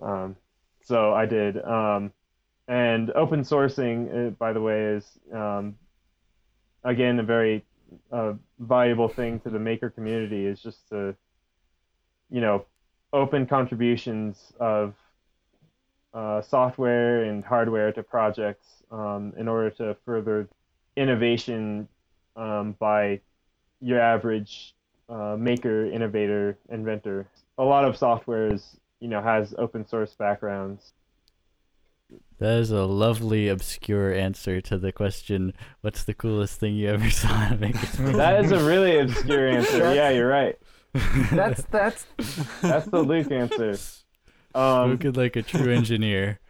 [0.00, 0.36] and um,
[0.82, 1.62] so I did.
[1.64, 2.12] Um,
[2.68, 5.76] and open sourcing, uh, by the way, is um,
[6.82, 7.64] again a very
[8.10, 10.46] uh, valuable thing to the maker community.
[10.46, 11.14] Is just to
[12.30, 12.66] you know
[13.12, 14.94] open contributions of
[16.16, 20.48] uh, software and hardware to projects um, in order to further
[20.96, 21.86] innovation
[22.36, 23.20] um, by
[23.82, 24.74] your average
[25.10, 27.28] uh, maker, innovator, inventor.
[27.58, 30.94] A lot of software is, you know, has open source backgrounds.
[32.38, 35.52] That is a lovely obscure answer to the question,
[35.82, 38.16] what's the coolest thing you ever saw in a makerspace?
[38.16, 39.94] That is a really obscure answer.
[39.94, 40.56] Yeah, you're right.
[41.30, 42.06] That's that's
[42.62, 43.76] That's the Luke answer.
[44.56, 46.40] Um, Spoken like a true engineer.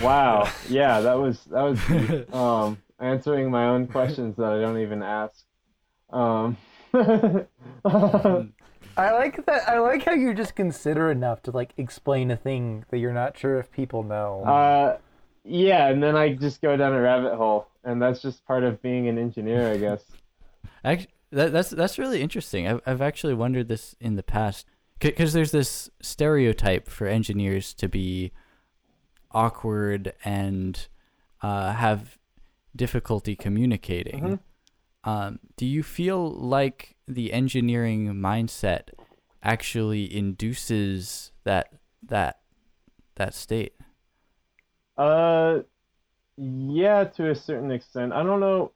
[0.00, 0.48] Wow.
[0.68, 1.80] Yeah, that was that was
[2.32, 5.44] um answering my own questions that I don't even ask.
[6.10, 6.56] Um
[6.94, 7.46] I
[9.12, 9.68] like that.
[9.68, 13.36] I like how you're just considerate enough to like explain a thing that you're not
[13.36, 14.44] sure if people know.
[14.44, 14.98] uh
[15.44, 18.80] yeah, and then I just go down a rabbit hole and that's just part of
[18.82, 20.04] being an engineer, I guess.
[20.84, 22.68] Actually, that, that's that's really interesting.
[22.68, 24.66] I've I've actually wondered this in the past
[25.00, 28.32] because there's this stereotype for engineers to be
[29.32, 30.88] awkward and
[31.42, 32.18] uh, have
[32.76, 34.40] difficulty communicating.
[35.04, 38.90] Um, do you feel like the engineering mindset
[39.42, 41.72] actually induces that
[42.02, 42.40] that
[43.16, 43.74] that state?
[44.96, 45.60] Uh
[46.36, 48.12] yeah, to a certain extent.
[48.12, 48.72] I don't know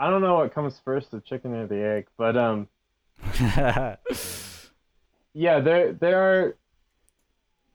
[0.00, 2.68] I don't know what comes first, the chicken or the egg, but um
[5.34, 6.56] yeah, there there are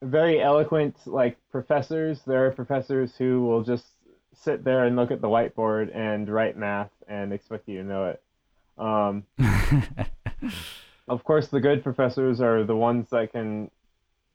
[0.02, 2.22] very eloquent like professors.
[2.26, 3.86] There are professors who will just
[4.34, 8.06] sit there and look at the whiteboard and write math and expect you to know
[8.06, 8.22] it.
[8.78, 9.24] Um,
[11.08, 13.72] of course, the good professors are the ones that can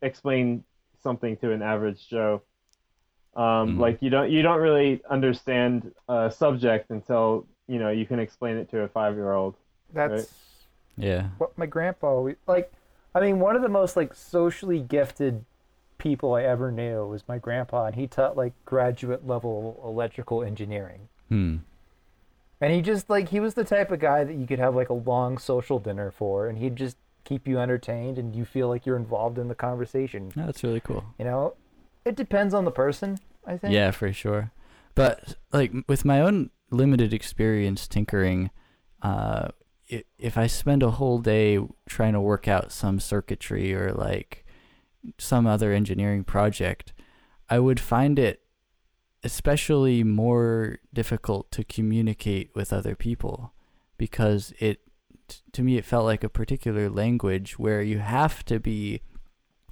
[0.01, 0.65] explain
[1.03, 2.43] something to an average Joe.
[3.35, 3.78] Um, Mhm.
[3.78, 8.57] Like you don't you don't really understand a subject until you know you can explain
[8.57, 9.55] it to a five year old.
[9.94, 10.32] That's
[10.97, 11.28] yeah.
[11.39, 12.73] what my grandpa always like.
[13.15, 15.45] I mean, one of the most like socially gifted
[15.99, 21.09] people I ever knew was my grandpa, and he taught like graduate level electrical engineering.
[21.29, 21.57] Hmm.
[22.61, 24.89] And he just like he was the type of guy that you could have like
[24.89, 28.87] a long social dinner for, and he'd just keep you entertained, and you feel like
[28.87, 30.33] you're involved in the conversation.
[30.35, 31.05] That's really cool.
[31.19, 31.55] You know,
[32.05, 33.19] it depends on the person.
[33.45, 33.75] I think.
[33.75, 34.53] Yeah, for sure.
[34.95, 38.51] But like with my own limited experience tinkering,
[39.03, 39.49] uh,
[40.19, 44.44] if I spend a whole day trying to work out some circuitry or like
[45.19, 46.93] some other engineering project,
[47.51, 48.43] I would find it
[49.24, 53.52] especially more difficult to communicate with other people
[53.97, 54.81] because it
[55.52, 59.01] to me it felt like a particular language where you have to be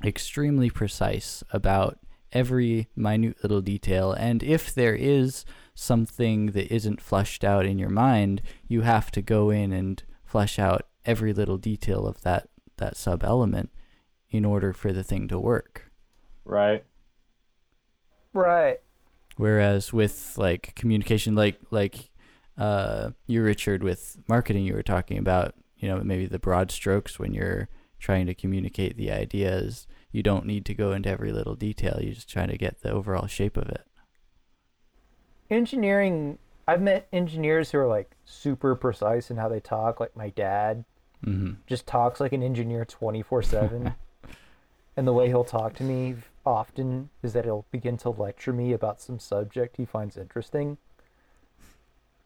[0.05, 1.99] extremely precise about
[2.33, 4.13] every minute little detail.
[4.13, 5.45] And if there is
[5.75, 10.59] something that isn't flushed out in your mind you have to go in and flesh
[10.59, 13.69] out every little detail of that that sub element
[14.31, 15.91] in order for the thing to work
[16.45, 16.85] Right.
[18.33, 18.79] Right.
[19.37, 22.11] whereas with like communication like like
[22.57, 27.19] uh you richard with marketing you were talking about you know maybe the broad strokes
[27.19, 31.57] when you're trying to communicate the ideas you don't need to go into every little
[31.57, 33.83] detail you're just trying to get the overall shape of it
[35.51, 36.39] Engineering.
[36.71, 39.99] I've met engineers who are like super precise in how they talk.
[39.99, 40.85] Like my dad
[41.25, 43.95] hmm just talks like an engineer 24 7
[44.97, 46.15] and the way he'll talk to me
[46.47, 50.79] often is that he'll begin to lecture me about some subject he finds interesting.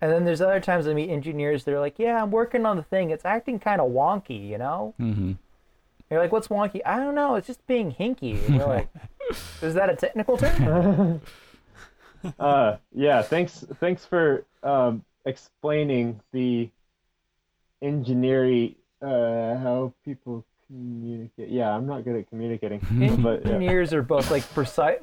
[0.00, 2.76] And then there's other times i meet engineers that are like yeah i'm working on
[2.76, 3.08] the thing.
[3.08, 4.92] It's acting kind of wonky you know?
[4.98, 5.32] Hmm
[6.10, 6.82] you're like what's wonky?
[6.84, 7.34] I don't know.
[7.36, 8.44] It's just being hinky.
[8.44, 8.90] And you're like
[9.62, 11.22] Is that a technical term?
[12.38, 16.70] uh, yeah, thanks thanks for um, explaining the
[17.82, 21.48] engineering uh, how people communicate.
[21.50, 22.80] Yeah, I'm not good at communicating,
[23.22, 23.52] but yeah.
[23.52, 24.98] Engineers are both like precise.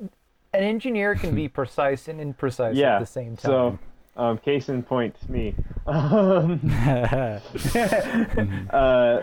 [0.53, 3.49] An engineer can be precise and imprecise Yeah, at the same time.
[3.49, 3.79] So,
[4.17, 5.55] um, case in point, me.
[5.87, 6.59] Um,
[8.69, 9.21] uh,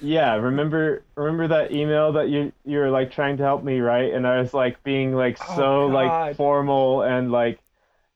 [0.00, 4.12] yeah, remember remember that email that you you were like trying to help me write,
[4.12, 7.60] and I was like being like Oh, so like formal and like,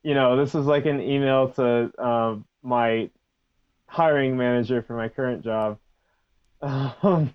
[0.03, 3.11] you know, this was like an email to um, my
[3.87, 5.79] hiring manager for my current job.
[6.61, 7.35] Um,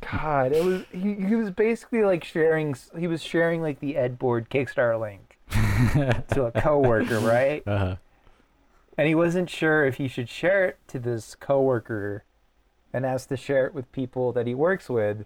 [0.00, 4.18] God, it was he, he was basically like sharing he was sharing like the Ed
[4.18, 5.38] board Kickstarter link
[6.32, 7.62] to a coworker, right?
[7.66, 7.96] uh-huh.
[8.96, 12.24] And he wasn't sure if he should share it to this coworker
[12.92, 15.24] and asked to share it with people that he works with.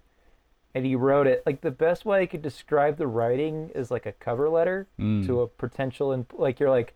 [0.75, 4.05] And he wrote it like the best way I could describe the writing is like
[4.05, 5.25] a cover letter Mm.
[5.25, 6.93] to a potential and like you're like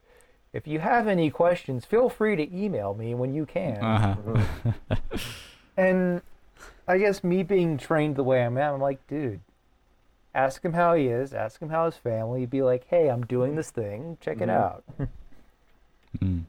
[0.53, 3.77] if you have any questions, feel free to email me when you can.
[3.83, 4.97] Uh-huh.
[5.77, 6.21] And
[6.87, 9.39] I guess me being trained the way I'm at, I'm like, dude,
[10.35, 13.55] ask him how he is, ask him how his family, be like, hey, I'm doing
[13.55, 14.53] this thing, check it Mhm.
[14.53, 14.83] out.
[16.19, 16.43] Mm.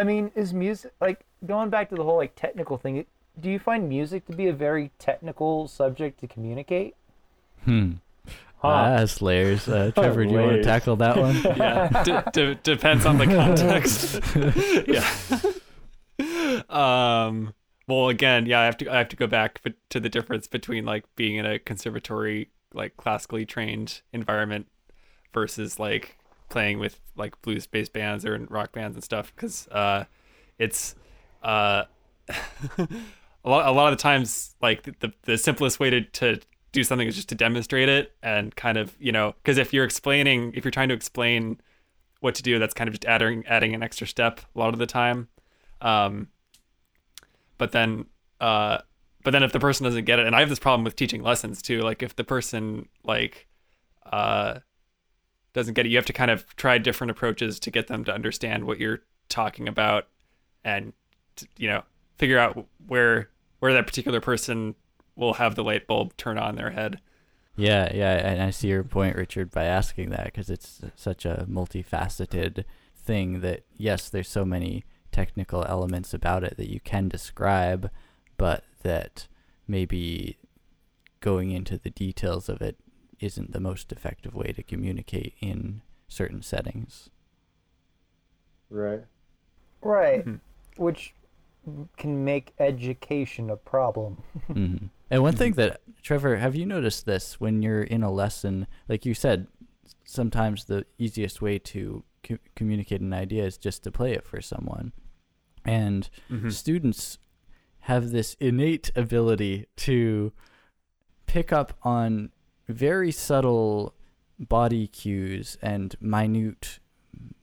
[0.00, 3.04] I mean, is music like going back to the whole like technical thing?
[3.38, 6.94] Do you find music to be a very technical subject to communicate?
[7.64, 7.92] Hmm.
[8.58, 8.68] huh.
[8.68, 9.68] Ah, that's layers.
[9.68, 11.36] Uh, Trevor, do you want to tackle that one?
[11.56, 14.20] yeah d- d- depends on the context
[14.88, 15.06] yeah
[16.68, 17.54] um
[17.88, 20.84] well again yeah i have to i have to go back to the difference between
[20.84, 24.66] like being in a conservatory like classically trained environment
[25.32, 26.18] versus like
[26.50, 30.04] playing with like blues based bands or rock bands and stuff because uh
[30.58, 30.94] it's
[31.42, 31.84] uh
[32.78, 36.38] a lot, a lot of the times like the, the simplest way to, to
[36.72, 39.84] do something is just to demonstrate it and kind of you know because if you're
[39.84, 41.58] explaining if you're trying to explain
[42.20, 44.78] what to do that's kind of just adding adding an extra step a lot of
[44.78, 45.28] the time.
[45.80, 46.28] Um
[47.58, 48.06] but then
[48.40, 48.78] uh
[49.22, 51.22] but then if the person doesn't get it and i have this problem with teaching
[51.22, 53.46] lessons too like if the person like
[54.10, 54.58] uh
[55.52, 55.90] doesn't get it.
[55.90, 59.00] You have to kind of try different approaches to get them to understand what you're
[59.28, 60.06] talking about
[60.64, 60.92] and
[61.56, 61.82] you know
[62.18, 64.74] figure out where where that particular person
[65.16, 67.00] will have the light bulb turn on their head.
[67.56, 71.46] Yeah, yeah, and I see your point, Richard, by asking that because it's such a
[71.48, 72.64] multifaceted
[72.96, 77.90] thing that yes, there's so many technical elements about it that you can describe,
[78.36, 79.26] but that
[79.66, 80.38] maybe
[81.20, 82.76] going into the details of it
[83.20, 87.10] isn't the most effective way to communicate in certain settings.
[88.68, 89.02] Right.
[89.82, 90.24] Right.
[90.24, 90.40] Mhm.
[90.76, 91.14] Which
[91.96, 94.22] can make education a problem.
[94.46, 94.76] hmm
[95.10, 98.66] And one thing that Trevor, have you noticed this when you're in a lesson?
[98.88, 99.46] Like you said,
[100.04, 104.40] sometimes the easiest way to co- communicate an idea is just to play it for
[104.40, 104.92] someone,
[105.64, 106.52] and Mhm.
[106.52, 107.18] students
[107.84, 110.32] have this innate ability to
[111.26, 112.30] pick up on
[112.70, 113.94] very subtle
[114.38, 116.78] body cues and minute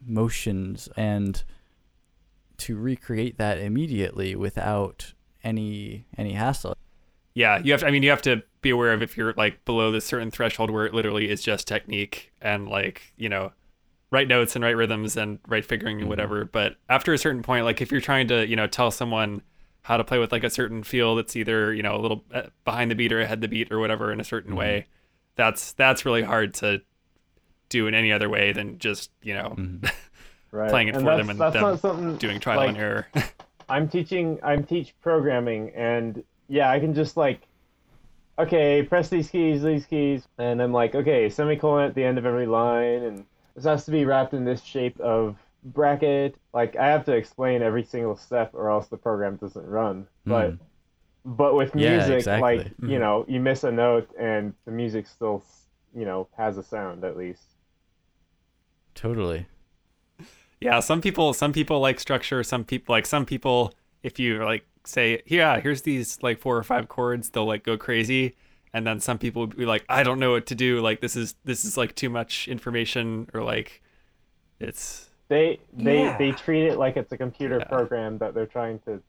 [0.06, 1.44] motions and
[2.58, 5.14] to recreate that immediately without
[5.44, 6.76] any any hassle.
[7.36, 9.64] yeah you have to, i mean you have to be aware of if you're like
[9.66, 13.52] below this certain threshold where it literally is just technique and like you know
[14.12, 16.46] right notes and right rhythms and right figuring and whatever.
[16.46, 19.42] But after a certain point like if you're trying to you know tell someone
[19.82, 22.44] how to play with like a certain feel that's either you know a little uh,
[22.66, 24.86] behind the beat or ahead the beat or whatever in a certain way
[25.38, 26.82] that's that's really hard to
[27.70, 29.90] do in any other way than just you know Mhm.
[30.52, 30.70] Right.
[30.70, 32.78] Playing it and for that's, them and that's them not something doing trial like, and
[32.78, 33.08] error
[33.70, 37.42] I'm teaching I'm teach programming and yeah, I can just like
[38.40, 42.26] okay, press these keys, these keys, and I'm like, okay, semicolon at the end of
[42.26, 46.36] every line and this has to be wrapped in this shape of bracket.
[46.54, 50.08] Like I have to explain every single step or else the program doesn't run.
[50.26, 50.58] But Mm.
[50.60, 50.66] but
[51.36, 52.58] with Yeah, music exactly.
[52.58, 52.90] like, Mhm.
[52.90, 55.44] you know, you miss a note and the music still,
[55.94, 57.44] you know, has a sound at least.
[58.96, 59.46] Totally.
[60.60, 63.72] yeah some people some people like structure some people like some people
[64.02, 67.78] if you like say yeah here's these like four or five chords they'll like go
[67.78, 68.36] crazy
[68.74, 71.16] and then some people would be like i don't know what to do like this
[71.16, 73.84] is this is like too much information or like
[74.60, 76.18] it's They they Yeah.
[76.18, 77.66] they treat it like it's a computer Yeah.
[77.66, 79.00] program that they're trying to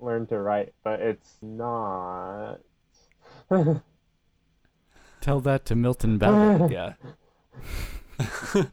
[0.00, 2.58] learn to write, but it's not.
[5.20, 6.70] Tell that to Milton Babbitt.
[6.70, 6.92] yeah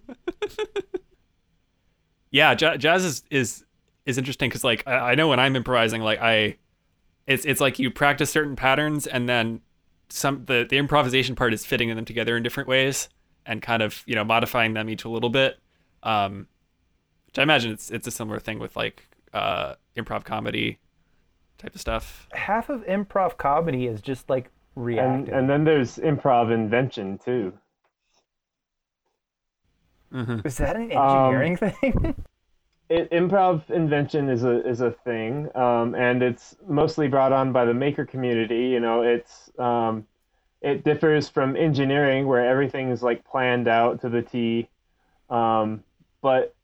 [2.32, 3.64] yeah ja- jazz is is
[4.06, 6.58] is interesting because like I, I know when i'm improvising like i
[7.26, 9.62] it's it's like you practice certain patterns and then
[10.10, 13.10] some the the improvisation part is fitting them together in different ways
[13.46, 15.58] and kind of you know modifying them each a little bit.
[16.04, 16.48] Um,
[17.28, 20.80] which I imagine it's it's a similar thing with like uh, improv comedy
[21.62, 22.30] type of stuff.
[22.34, 24.52] Half of improv comedy is just like
[24.96, 25.34] And, reacting.
[25.34, 27.60] and then there's improv invention too.
[30.14, 30.40] Mm-hmm.
[30.44, 32.16] is that an Um, engineering thing?
[32.90, 37.66] it, improv invention is a is a thing, um, and it's mostly brought on by
[37.66, 38.68] the maker community.
[38.68, 40.08] You know, it's um,
[40.62, 44.70] it differs from engineering where everything is like planned out to the T.
[45.30, 45.84] Um,
[46.22, 46.56] but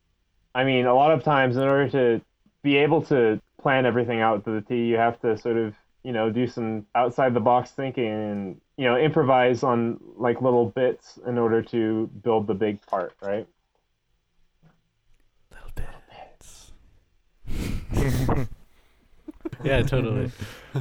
[0.56, 2.22] I mean, a lot of times, in order to
[2.64, 6.14] be able to plan everything out to the T, you have to sort of you
[6.14, 11.20] know do some outside the box thinking and you know improvise on like little bits
[11.28, 13.46] in order to build the big part, right?
[15.52, 16.72] Little bits.
[19.66, 20.32] yeah, totally.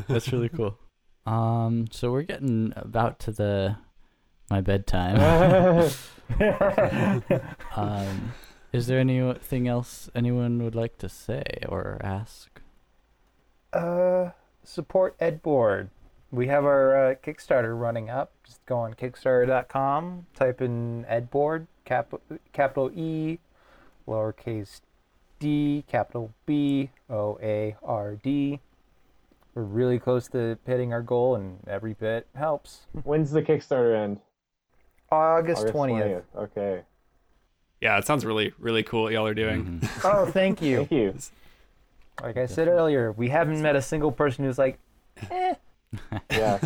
[0.07, 0.79] That's really cool.
[1.27, 3.79] Um, so we're getting about to the
[4.49, 5.91] my bedtime.
[7.75, 8.33] um,
[8.73, 12.63] is there anything else anyone would like to say or ask?
[13.77, 14.31] Uh,
[14.65, 15.89] support Edboard.
[16.31, 18.33] We have our uh, Kickstarter running up.
[18.45, 22.15] Just go on Kickstarter.com, type in Edboard, cap-
[22.53, 23.39] capital E,
[24.09, 24.81] lowercase
[25.39, 28.61] d, capital B, O A R D.
[29.55, 32.81] We're really close to hitting our goal, and every bit helps.
[33.05, 34.21] When's the Kickstarter end?
[35.11, 36.25] August twentieth.
[36.37, 36.83] Okay.
[37.81, 39.81] Yeah, it sounds really really cool what y'all are doing.
[39.81, 40.05] Mhm.
[40.05, 40.79] Oh, thank you.
[40.79, 41.15] Thank you.
[42.23, 44.79] Like I said earlier, we haven't met a single person who's like,
[45.31, 45.55] eh.
[46.31, 46.59] Yeah.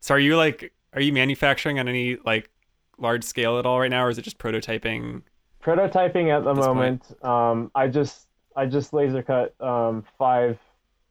[0.00, 2.50] So are you like are you manufacturing on any like
[2.98, 5.22] large scale at all right now, or is it just prototyping?
[5.62, 6.76] Prototyping at the This point.
[6.76, 7.24] moment.
[7.24, 10.58] Um, I just I just laser cut um, five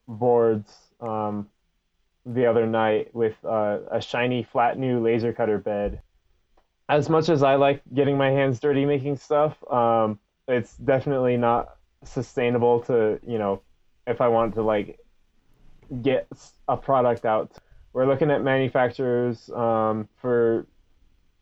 [0.07, 0.71] boards
[1.01, 1.49] um,
[2.25, 6.01] the other night with uh, a shiny flat new laser cutter bed.
[6.89, 11.77] As much as I like getting my hands dirty making stuff, um, it's definitely not
[12.05, 13.61] sustainable to you know
[14.07, 14.99] if I want to like
[16.01, 16.27] get
[16.67, 17.51] a product out.
[17.93, 20.65] We're looking at manufacturers um, for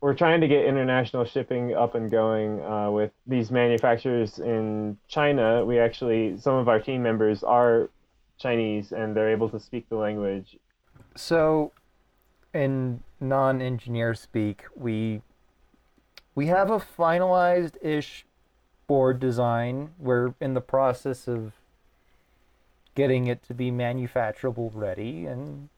[0.02, 5.64] we're trying to get international shipping up and going uh, with these manufacturers in China.
[5.64, 7.90] We actually, some of our team members are
[8.40, 10.58] Chinese and they're able to speak the language.
[11.16, 11.72] So,
[12.54, 15.22] in non-engineer speak, we
[16.34, 18.26] we have a finalized-ish
[18.92, 19.92] board design.
[19.98, 21.54] We're in the process of
[22.94, 25.70] getting it to be manufacturable ready, and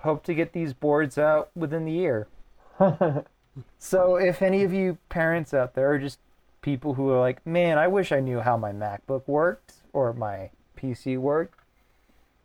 [0.00, 2.26] hope to get these boards out within the year.
[3.78, 6.18] So, if any of you parents out there are just
[6.60, 10.50] people who are like, "Man, I wish I knew how my MacBook worked or my
[10.76, 11.58] PC worked,"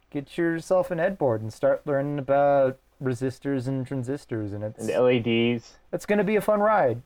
[0.09, 5.03] get yourself an Ed board and start learning about resistors and transistors, and it's and
[5.03, 5.79] LEDs.
[5.91, 7.01] it's gonna be a fun ride.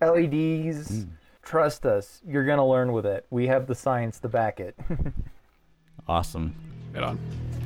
[0.00, 1.10] LEDs, hmm.
[1.44, 3.26] Trust us, you're gonna learn with it.
[3.30, 4.76] We have the science to back it.
[6.06, 6.54] Awesome.
[6.92, 7.18] Right on.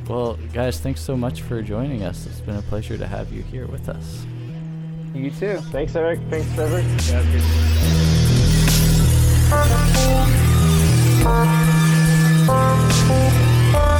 [0.08, 2.24] Well, guys, thanks so much for joining us.
[2.26, 4.24] It's been a pleasure to have you here with us.
[5.12, 5.56] you too.
[5.72, 6.20] Thanks, Eric.
[6.30, 6.80] Thanks, Trevor.
[7.10, 7.22] Yeah,
[13.82, 13.97] good.